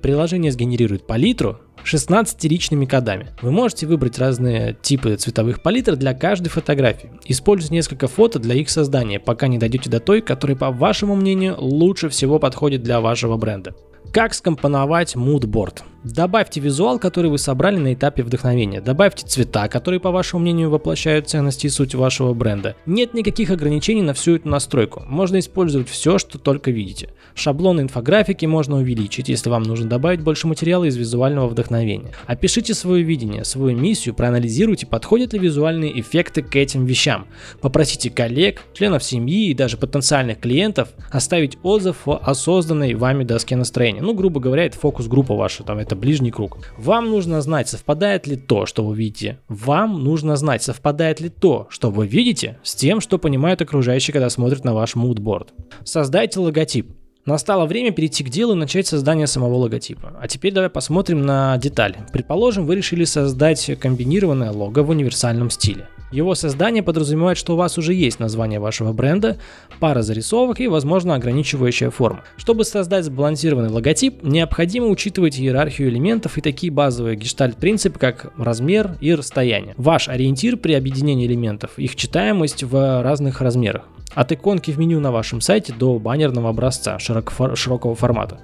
приложение 0.05 0.53
сгенерирует 0.53 1.07
палитру 1.07 1.61
16 1.83 2.45
личными 2.45 2.85
кодами. 2.85 3.29
Вы 3.41 3.51
можете 3.51 3.87
выбрать 3.87 4.19
разные 4.19 4.77
типы 4.83 5.17
цветовых 5.17 5.63
палитр 5.63 5.97
для 5.97 6.13
каждой 6.13 6.51
фотографии. 6.51 7.11
Используйте 7.25 7.75
несколько 7.75 8.07
фото 8.07 8.39
для 8.39 8.55
их 8.55 8.69
создания, 8.69 9.19
пока 9.19 9.49
не 9.49 9.57
дойдете 9.57 9.89
до 9.89 10.01
той, 10.01 10.21
которая, 10.21 10.59
по 10.59 10.71
вашему 10.71 11.17
мнению, 11.17 11.57
лучше 11.59 12.11
всего 12.11 12.39
подходит 12.39 12.83
для 12.83 13.01
вашего 13.01 13.39
бренда. 13.39 13.75
Как 14.13 14.35
скомпоновать 14.35 15.17
moodboard? 15.17 15.81
Добавьте 16.05 16.61
визуал, 16.61 16.99
который 16.99 17.31
вы 17.31 17.39
собрали 17.39 17.79
на 17.79 17.95
этапе 17.95 18.23
вдохновения. 18.23 18.83
Добавьте 18.83 19.27
цвета, 19.27 19.69
которые, 19.69 20.01
по 20.01 20.11
вашему 20.11 20.43
мнению, 20.43 20.69
воплощают 20.69 21.31
ценности 21.31 21.67
и 21.67 21.71
суть 21.71 21.95
вашего 21.95 22.35
бренда. 22.35 22.77
Нет 22.85 23.15
никаких 23.15 23.49
ограничений 23.49 24.03
на 24.03 24.13
всю 24.13 24.37
эту 24.37 24.47
настройку. 24.47 25.03
Можно 25.07 25.39
использовать 25.39 25.89
все, 25.89 26.19
что 26.19 26.39
только 26.39 26.71
видите. 26.71 27.09
Шаблоны 27.35 27.81
инфографики 27.81 28.45
можно 28.45 28.77
увеличить, 28.77 29.31
если 29.31 29.49
вам 29.49 29.63
нужно 29.63 29.89
добавить 29.89 30.21
больше 30.21 30.47
материала 30.47 30.85
из 30.85 30.95
визуального 30.95 31.49
вдохновения. 31.49 32.13
Опишите 32.27 32.75
свое 32.75 33.03
видение, 33.03 33.43
свою 33.45 33.75
миссию, 33.75 34.15
проанализируйте, 34.15 34.87
подходят 34.87 35.33
ли 35.33 35.39
визуальные 35.39 35.99
эффекты 35.99 36.43
к 36.43 36.55
этим 36.55 36.85
вещам. 36.85 37.27
Попросите 37.63 38.11
коллег, 38.11 38.61
членов 38.75 39.03
семьи 39.03 39.49
и 39.49 39.55
даже 39.55 39.79
потенциальных 39.79 40.39
клиентов 40.39 40.91
оставить 41.11 41.57
отзыв 41.63 42.07
о 42.07 42.35
созданной 42.35 42.93
вами 42.93 43.25
доске 43.25 43.57
настроения. 43.57 44.03
Ну, 44.03 44.13
грубо 44.13 44.39
говоря, 44.39 44.67
это 44.67 44.77
фокус-группа 44.77 45.35
ваша, 45.35 45.63
там 45.63 45.79
это 45.79 45.94
это 45.95 46.01
ближний 46.01 46.31
круг. 46.31 46.59
Вам 46.77 47.11
нужно 47.11 47.41
знать, 47.41 47.69
совпадает 47.69 48.27
ли 48.27 48.37
то, 48.37 48.67
что 48.67 48.85
вы 48.85 48.97
видите. 48.97 49.39
Вам 49.49 50.03
нужно 50.03 50.37
знать, 50.37 50.63
совпадает 50.63 51.21
ли 51.21 51.29
то, 51.29 51.67
что 51.71 51.91
вы 51.91 52.07
видите, 52.07 52.59
с 52.63 52.75
тем, 52.75 53.01
что 53.01 53.19
понимают 53.19 53.63
окружающие, 53.63 54.13
когда 54.13 54.29
смотрят 54.31 54.65
на 54.65 54.75
ваш 54.75 54.97
мудборд. 54.97 55.53
Создайте 55.85 56.41
логотип. 56.41 56.91
Настало 57.27 57.65
время 57.65 57.91
перейти 57.91 58.23
к 58.23 58.29
делу 58.29 58.53
и 58.53 58.57
начать 58.57 58.87
создание 58.87 59.27
самого 59.27 59.55
логотипа. 59.55 60.13
А 60.21 60.29
теперь 60.29 60.53
давай 60.53 60.69
посмотрим 60.69 61.23
на 61.23 61.57
детали. 61.57 61.97
Предположим, 62.13 62.67
вы 62.67 62.77
решили 62.77 63.05
создать 63.05 63.71
комбинированное 63.81 64.51
лого 64.51 64.83
в 64.83 64.91
универсальном 64.91 65.49
стиле. 65.49 65.89
Его 66.15 66.37
создание 66.37 66.85
подразумевает, 66.85 67.37
что 67.37 67.55
у 67.55 67.57
вас 67.57 67.77
уже 67.77 67.93
есть 67.93 68.21
название 68.21 68.61
вашего 68.61 68.93
бренда, 68.93 69.37
пара 69.81 70.03
зарисовок 70.03 70.61
и, 70.61 70.69
возможно, 70.69 71.17
ограничивающая 71.17 71.91
форма. 71.91 72.23
Чтобы 72.37 72.65
создать 72.65 73.05
сбалансированный 73.05 73.69
логотип, 73.69 74.23
необходимо 74.23 74.87
учитывать 74.87 75.41
иерархию 75.41 75.89
элементов 75.89 76.39
и 76.39 76.41
такие 76.41 76.71
базовые 76.71 77.17
гештальт-принципы, 77.17 77.99
как 77.99 78.33
размер 78.39 78.97
и 79.01 79.13
расстояние. 79.13 79.75
Ваш 79.77 80.09
ориентир 80.09 80.57
при 80.57 80.75
объединении 80.75 81.27
элементов, 81.27 81.81
их 81.81 81.97
читаемость 81.97 82.63
в 82.63 83.03
разных 83.03 83.41
размерах. 83.41 83.83
От 84.15 84.31
иконки 84.31 84.71
в 84.71 84.79
меню 84.79 85.01
на 85.01 85.11
вашем 85.11 85.41
сайте 85.41 85.73
до 85.73 85.99
баннерного 85.99 86.51
образца 86.51 87.01
широкого 87.01 87.97
формата. 87.97 88.39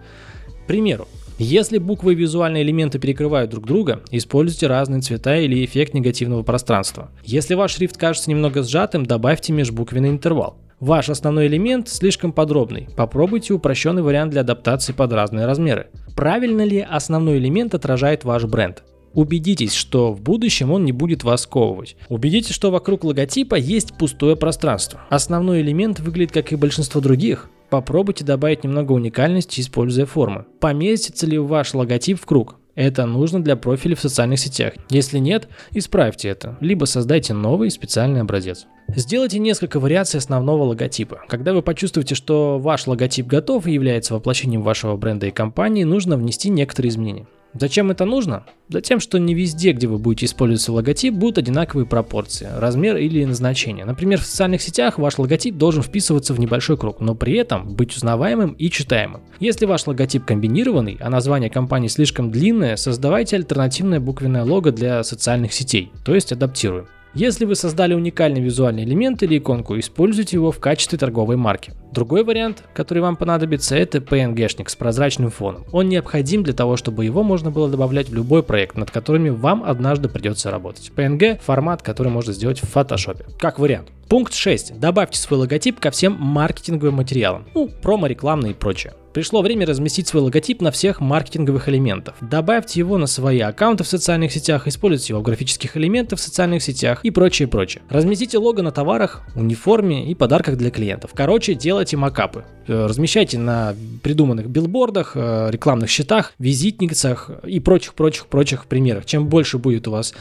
К 0.64 0.66
примеру, 0.66 1.06
если 1.42 1.78
буквы 1.78 2.12
и 2.12 2.16
визуальные 2.16 2.62
элементы 2.62 2.98
перекрывают 2.98 3.50
друг 3.50 3.66
друга, 3.66 4.02
используйте 4.10 4.66
разные 4.66 5.00
цвета 5.00 5.38
или 5.38 5.64
эффект 5.64 5.94
негативного 5.94 6.42
пространства. 6.42 7.10
Если 7.24 7.54
ваш 7.54 7.76
шрифт 7.76 7.96
кажется 7.96 8.28
немного 8.28 8.62
сжатым, 8.62 9.06
добавьте 9.06 9.54
межбуквенный 9.54 10.10
интервал. 10.10 10.58
Ваш 10.80 11.08
основной 11.08 11.46
элемент 11.46 11.88
слишком 11.88 12.32
подробный. 12.32 12.88
Попробуйте 12.94 13.54
упрощенный 13.54 14.02
вариант 14.02 14.32
для 14.32 14.42
адаптации 14.42 14.92
под 14.92 15.12
разные 15.14 15.46
размеры. 15.46 15.88
Правильно 16.14 16.62
ли 16.62 16.80
основной 16.80 17.38
элемент 17.38 17.74
отражает 17.74 18.24
ваш 18.24 18.44
бренд? 18.44 18.82
Убедитесь, 19.14 19.74
что 19.74 20.12
в 20.12 20.20
будущем 20.20 20.70
он 20.70 20.84
не 20.84 20.92
будет 20.92 21.24
вас 21.24 21.42
сковывать. 21.42 21.96
Убедитесь, 22.08 22.54
что 22.54 22.70
вокруг 22.70 23.02
логотипа 23.02 23.54
есть 23.54 23.96
пустое 23.98 24.36
пространство. 24.36 25.00
Основной 25.08 25.62
элемент 25.62 26.00
выглядит 26.00 26.32
как 26.32 26.52
и 26.52 26.56
большинство 26.56 27.00
других. 27.00 27.48
Попробуйте 27.70 28.24
добавить 28.24 28.64
немного 28.64 28.92
уникальности, 28.92 29.60
используя 29.60 30.04
формы. 30.04 30.44
Поместится 30.58 31.26
ли 31.26 31.38
ваш 31.38 31.72
логотип 31.72 32.20
в 32.20 32.26
круг? 32.26 32.56
Это 32.74 33.06
нужно 33.06 33.42
для 33.42 33.56
профиля 33.56 33.94
в 33.94 34.00
социальных 34.00 34.38
сетях. 34.40 34.74
Если 34.88 35.18
нет, 35.18 35.48
исправьте 35.72 36.28
это, 36.28 36.56
либо 36.60 36.84
создайте 36.84 37.34
новый 37.34 37.70
специальный 37.70 38.22
образец. 38.22 38.66
Сделайте 38.88 39.38
несколько 39.38 39.78
вариаций 39.78 40.18
основного 40.18 40.64
логотипа. 40.64 41.20
Когда 41.28 41.52
вы 41.52 41.62
почувствуете, 41.62 42.14
что 42.14 42.58
ваш 42.58 42.86
логотип 42.86 43.26
готов 43.26 43.66
и 43.66 43.72
является 43.72 44.14
воплощением 44.14 44.62
вашего 44.62 44.96
бренда 44.96 45.26
и 45.26 45.30
компании, 45.30 45.84
нужно 45.84 46.16
внести 46.16 46.48
некоторые 46.48 46.90
изменения. 46.90 47.26
Зачем 47.52 47.90
это 47.90 48.04
нужно? 48.04 48.44
Затем, 48.68 49.00
что 49.00 49.18
не 49.18 49.34
везде, 49.34 49.72
где 49.72 49.88
вы 49.88 49.98
будете 49.98 50.26
использовать 50.26 50.60
свой 50.60 50.76
логотип, 50.76 51.14
будут 51.14 51.38
одинаковые 51.38 51.86
пропорции, 51.86 52.48
размер 52.56 52.96
или 52.96 53.24
назначение. 53.24 53.84
Например, 53.84 54.20
в 54.20 54.26
социальных 54.26 54.62
сетях 54.62 54.98
ваш 54.98 55.18
логотип 55.18 55.56
должен 55.56 55.82
вписываться 55.82 56.32
в 56.32 56.38
небольшой 56.38 56.76
круг, 56.76 57.00
но 57.00 57.14
при 57.14 57.34
этом 57.34 57.74
быть 57.74 57.96
узнаваемым 57.96 58.52
и 58.52 58.70
читаемым. 58.70 59.22
Если 59.40 59.66
ваш 59.66 59.86
логотип 59.86 60.24
комбинированный, 60.24 60.98
а 61.00 61.10
название 61.10 61.50
компании 61.50 61.88
слишком 61.88 62.30
длинное, 62.30 62.76
создавайте 62.76 63.36
альтернативное 63.36 63.98
буквенное 63.98 64.44
лого 64.44 64.70
для 64.70 65.02
социальных 65.02 65.52
сетей, 65.52 65.90
то 66.04 66.14
есть 66.14 66.32
адаптируем. 66.32 66.86
Если 67.14 67.44
вы 67.44 67.56
создали 67.56 67.92
уникальный 67.92 68.40
визуальный 68.40 68.84
элемент 68.84 69.24
или 69.24 69.38
иконку, 69.38 69.76
используйте 69.76 70.36
его 70.36 70.52
в 70.52 70.60
качестве 70.60 70.96
торговой 70.96 71.34
марки. 71.34 71.72
Другой 71.90 72.22
вариант, 72.22 72.62
который 72.72 73.00
вам 73.00 73.16
понадобится, 73.16 73.74
это 73.74 73.98
PNG-шник 73.98 74.68
с 74.68 74.76
прозрачным 74.76 75.30
фоном. 75.30 75.64
Он 75.72 75.88
необходим 75.88 76.44
для 76.44 76.52
того, 76.52 76.76
чтобы 76.76 77.04
его 77.04 77.24
можно 77.24 77.50
было 77.50 77.68
добавлять 77.68 78.10
в 78.10 78.14
любой 78.14 78.44
проект, 78.44 78.76
над 78.76 78.92
которыми 78.92 79.30
вам 79.30 79.64
однажды 79.64 80.08
придется 80.08 80.52
работать. 80.52 80.92
PNG– 80.94 81.40
формат, 81.44 81.82
который 81.82 82.12
можно 82.12 82.32
сделать 82.32 82.60
в 82.60 82.76
Photoshop. 82.76 83.36
Как 83.40 83.58
вариант. 83.58 83.88
Пункт 84.08 84.32
6. 84.32 84.78
Добавьте 84.78 85.18
свой 85.18 85.40
логотип 85.40 85.80
ко 85.80 85.90
всем 85.90 86.16
маркетинговым 86.16 86.94
материалам. 86.94 87.44
Ну, 87.54 87.68
промо, 87.82 88.06
рекламные 88.06 88.52
и 88.52 88.54
прочее. 88.54 88.92
Пришло 89.12 89.42
время 89.42 89.66
разместить 89.66 90.06
свой 90.06 90.22
логотип 90.22 90.62
на 90.62 90.70
всех 90.70 91.00
маркетинговых 91.00 91.68
элементах. 91.68 92.14
Добавьте 92.20 92.78
его 92.78 92.96
на 92.96 93.08
свои 93.08 93.40
аккаунты 93.40 93.82
в 93.82 93.88
социальных 93.88 94.32
сетях, 94.32 94.68
используйте 94.68 95.12
его 95.14 95.20
в 95.20 95.24
графических 95.24 95.76
элементах 95.76 96.20
в 96.20 96.22
социальных 96.22 96.62
сетях 96.62 97.00
и 97.04 97.10
прочее, 97.10 97.48
прочее. 97.48 97.82
Разместите 97.88 98.38
лого 98.38 98.62
на 98.62 98.70
товарах, 98.70 99.22
униформе 99.34 100.08
и 100.08 100.14
подарках 100.14 100.56
для 100.56 100.70
клиентов. 100.70 101.10
Короче, 101.14 101.54
делайте 101.54 101.96
макапы. 101.96 102.44
Э, 102.68 102.86
размещайте 102.86 103.36
на 103.36 103.74
придуманных 104.02 104.48
билбордах, 104.48 105.12
э, 105.16 105.48
рекламных 105.50 105.90
счетах, 105.90 106.32
визитницах 106.38 107.30
и 107.44 107.58
прочих-прочих-прочих 107.58 108.66
примерах. 108.66 109.06
Чем 109.06 109.28
больше 109.28 109.58
будет 109.58 109.88
у 109.88 109.90
вас 109.90 110.14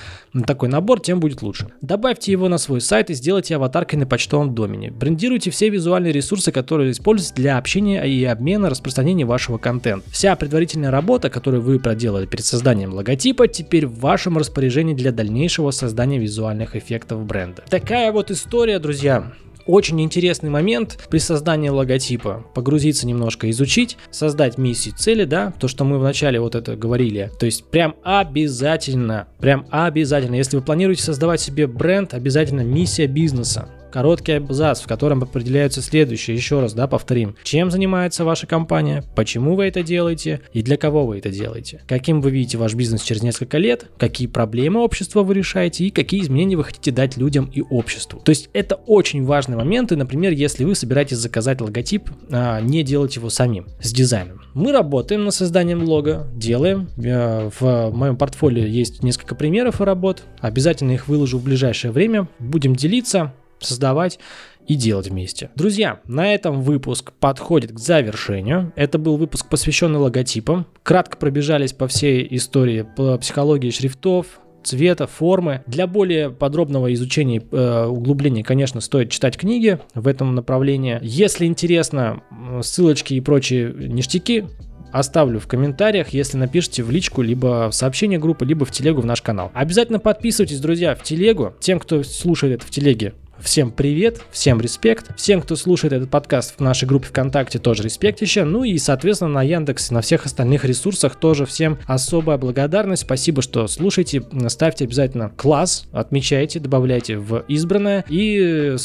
такой 0.47 0.69
набор, 0.69 0.99
тем 0.99 1.19
будет 1.19 1.43
лучше. 1.43 1.67
Добавьте 1.82 2.32
его 2.32 2.49
на 2.49 2.58
свой 2.58 2.82
сайт 2.82 3.12
и 3.12 3.13
сделайте 3.13 3.56
аватаркой 3.56 3.99
на 3.99 4.08
почтовом 4.08 4.56
домене. 4.56 4.89
Брендируйте 4.89 5.52
все 5.52 5.69
визуальные 5.69 6.12
ресурсы, 6.12 6.52
которые 6.52 6.91
используете 6.91 7.36
для 7.36 7.58
общения 7.60 8.04
и 8.04 8.23
обмена 8.25 8.69
распространения 8.80 9.26
вашего 9.26 9.58
контента. 9.58 10.10
Вся 10.10 10.36
предварительная 10.36 10.89
работа, 10.89 11.30
которую 11.30 11.62
вы 11.62 11.80
проделали 11.80 12.26
перед 12.26 12.46
созданием 12.46 12.94
логотипа, 12.94 13.48
теперь 13.48 13.86
в 13.86 14.00
вашем 14.00 14.38
распоряжении 14.38 14.94
для 14.94 15.12
дальнейшего 15.12 15.72
создания 15.72 16.18
визуальных 16.18 16.76
эффектов 16.76 17.26
бренда. 17.26 17.63
Такая 17.70 18.12
вот 18.12 18.32
история, 18.32 18.80
друзья. 18.80 19.34
Очень 19.65 20.02
интересный 20.02 20.50
момент 20.50 20.98
при 21.10 21.20
создании 21.20 21.70
логотипа. 21.70 22.46
Погрузиться 22.56 23.06
немножко, 23.06 23.50
изучить, 23.52 23.98
создать 24.10 24.58
миссии, 24.58 24.89
цели, 24.89 25.26
да, 25.26 25.54
то, 25.60 25.68
что 25.68 25.84
мы 25.84 26.00
вначале 26.00 26.39
вот 26.39 26.56
это 26.56 26.76
говорили. 26.76 27.30
То 27.38 27.46
есть 27.46 27.65
прям 27.65 27.96
обязательно, 28.02 29.28
прям 29.39 29.68
обязательно, 29.70 30.36
если 30.36 30.58
вы 30.58 30.63
планируете 30.63 31.04
создавать 31.04 31.42
себе 31.42 31.68
бренд, 31.68 32.13
обязательно 32.15 32.62
миссия 32.62 33.06
бизнеса 33.06 33.70
короткий 33.91 34.34
абзац, 34.34 34.82
в 34.82 34.88
котором 34.88 35.23
определяются 35.23 35.82
следующее, 35.82 36.36
еще 36.36 36.60
раз, 36.60 36.73
да, 36.73 36.88
повторим. 36.88 37.36
Чем 37.43 37.71
занимается 37.71 38.25
ваша 38.25 38.47
компания, 38.47 39.04
почему 39.15 39.56
вы 39.56 39.65
это 39.65 39.84
делаете 39.84 40.41
и 40.54 40.62
для 40.62 40.78
кого 40.78 41.06
вы 41.06 41.17
это 41.17 41.30
делаете. 41.30 41.82
Каким 41.88 42.21
вы 42.21 42.32
видите 42.32 42.58
ваш 42.58 42.73
бизнес 42.73 43.02
через 43.02 43.21
несколько 43.21 43.58
лет, 43.58 43.88
какие 43.97 44.28
проблемы 44.28 44.82
общества 44.82 45.23
вы 45.23 45.34
решаете 45.34 45.86
и 45.86 45.89
какие 45.89 46.21
изменения 46.21 46.56
вы 46.56 46.63
хотите 46.63 46.91
дать 46.91 47.17
людям 47.17 47.49
и 47.54 47.62
обществу. 47.62 48.21
То 48.23 48.30
есть 48.30 48.49
это 48.54 48.75
очень 48.75 49.25
важные 49.25 49.58
моменты, 49.58 49.95
например, 49.95 50.34
если 50.34 50.63
вы 50.63 50.75
собираетесь 50.75 51.17
заказать 51.17 51.62
логотип, 51.62 52.10
а 52.32 52.62
не 52.62 52.84
делать 52.84 53.15
его 53.15 53.30
самим, 53.30 53.67
с 53.82 53.91
дизайном. 53.91 54.41
Мы 54.54 54.71
работаем 54.71 55.25
над 55.25 55.34
созданием 55.34 55.84
лого, 55.84 56.28
делаем. 56.36 56.89
Э, 56.97 57.49
в 57.60 57.91
моем 57.91 58.17
портфолио 58.17 58.65
есть 58.65 59.04
несколько 59.04 59.36
примеров 59.36 59.80
работ. 59.82 60.23
Обязательно 60.39 60.91
их 60.91 61.08
выложу 61.08 61.38
в 61.38 61.43
ближайшее 61.43 61.91
время. 61.91 62.28
Будем 62.39 62.75
делиться 62.75 63.34
создавать 63.60 64.19
и 64.67 64.76
делать 64.76 65.08
вместе. 65.08 65.50
Друзья, 65.56 66.00
на 66.06 66.34
этом 66.34 66.62
выпуск 66.62 67.12
подходит 67.19 67.72
к 67.72 67.80
завершению. 67.80 68.72
Это 68.76 69.00
был 69.00 69.17
выпуск, 69.17 69.48
посвященный 69.50 70.00
логотипам. 70.00 70.67
Кратко 70.84 71.17
пробежались 71.17 71.74
по 71.74 71.88
всей 71.88 72.28
истории 72.32 72.86
по 72.95 73.17
психологии 73.17 73.72
шрифтов, 73.72 74.39
цвета, 74.63 75.08
формы. 75.08 75.63
Для 75.65 75.88
более 75.88 76.30
подробного 76.30 76.93
изучения, 76.93 77.41
э, 77.52 77.86
углубления, 77.86 78.43
конечно, 78.43 78.80
стоит 78.82 79.10
читать 79.10 79.38
книги 79.38 79.80
в 79.95 80.08
этом 80.08 80.36
направлении. 80.36 81.00
Если 81.02 81.45
интересно, 81.45 82.22
ссылочки 82.62 83.15
и 83.15 83.22
прочие 83.22 83.74
ништяки 83.74 84.45
оставлю 84.91 85.39
в 85.39 85.48
комментариях, 85.48 86.10
если 86.10 86.38
напишите 86.38 86.84
в 86.84 86.91
личку, 86.91 87.22
либо 87.22 87.69
в 87.69 87.76
сообщение 87.76 88.19
группы, 88.19 88.45
либо 88.45 88.65
в 88.65 88.72
телегу 88.72 89.02
в 89.02 89.06
наш 89.06 89.22
канал. 89.22 89.52
Обязательно 89.54 90.00
подписывайтесь, 90.00 90.60
друзья, 90.60 90.95
в 90.95 91.04
телегу. 91.04 91.54
Тем, 91.60 91.80
кто 91.80 92.04
слушает 92.04 92.56
это 92.56 92.65
в 92.65 92.69
телеге, 92.69 93.13
Всем 93.41 93.71
привет, 93.71 94.21
всем 94.32 94.60
респект. 94.60 95.15
Всем, 95.17 95.41
кто 95.41 95.56
слушает 95.56 95.93
этот 95.93 96.10
подкаст 96.10 96.56
в 96.58 96.60
нашей 96.62 96.88
группе 96.88 97.08
ВКонтакте, 97.08 97.58
тоже 97.58 97.84
респект 97.84 98.21
еще. 98.21 98.43
Ну 98.43 98.65
и, 98.65 98.78
соответственно, 98.78 99.32
на 99.32 99.43
Яндексе, 99.43 99.93
на 99.93 100.02
всех 100.02 100.25
остальных 100.25 100.65
ресурсах 100.65 101.15
тоже 101.15 101.45
всем 101.45 101.80
особая 101.86 102.38
благодарность. 102.38 103.04
Спасибо, 103.04 103.41
что 103.41 103.67
слушаете. 103.67 104.23
Ставьте 104.49 104.84
обязательно 104.84 105.32
класс, 105.38 105.86
отмечайте, 105.93 106.60
добавляйте 106.60 107.17
в 107.17 107.45
избранное 107.47 108.04
и 108.10 108.75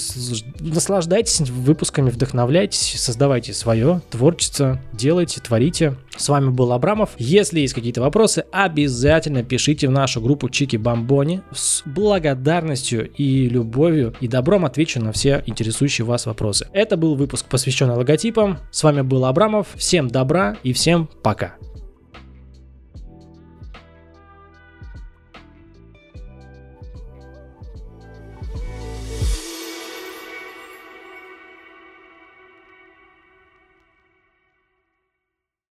наслаждайтесь 0.60 1.40
выпусками, 1.40 2.10
вдохновляйтесь, 2.10 2.94
создавайте 3.00 3.52
свое 3.52 4.02
творчество, 4.10 4.80
делайте, 4.92 5.40
творите. 5.40 5.96
С 6.16 6.28
вами 6.28 6.50
был 6.50 6.72
Абрамов. 6.72 7.10
Если 7.18 7.60
есть 7.60 7.74
какие-то 7.74 8.00
вопросы, 8.00 8.44
обязательно 8.50 9.42
пишите 9.42 9.88
в 9.88 9.90
нашу 9.90 10.20
группу 10.20 10.48
Чики 10.48 10.76
Бомбони 10.76 11.42
с 11.52 11.82
благодарностью 11.84 13.10
и 13.10 13.48
любовью 13.48 14.14
и 14.20 14.28
добром 14.28 14.64
отвечу 14.64 15.00
на 15.00 15.12
все 15.12 15.42
интересующие 15.46 16.04
вас 16.04 16.26
вопросы. 16.26 16.68
Это 16.72 16.96
был 16.96 17.14
выпуск, 17.14 17.46
посвященный 17.46 17.94
логотипам. 17.94 18.58
С 18.70 18.82
вами 18.82 19.02
был 19.02 19.24
Абрамов. 19.24 19.68
Всем 19.76 20.08
добра 20.08 20.56
и 20.62 20.72
всем 20.72 21.08
пока. 21.22 21.56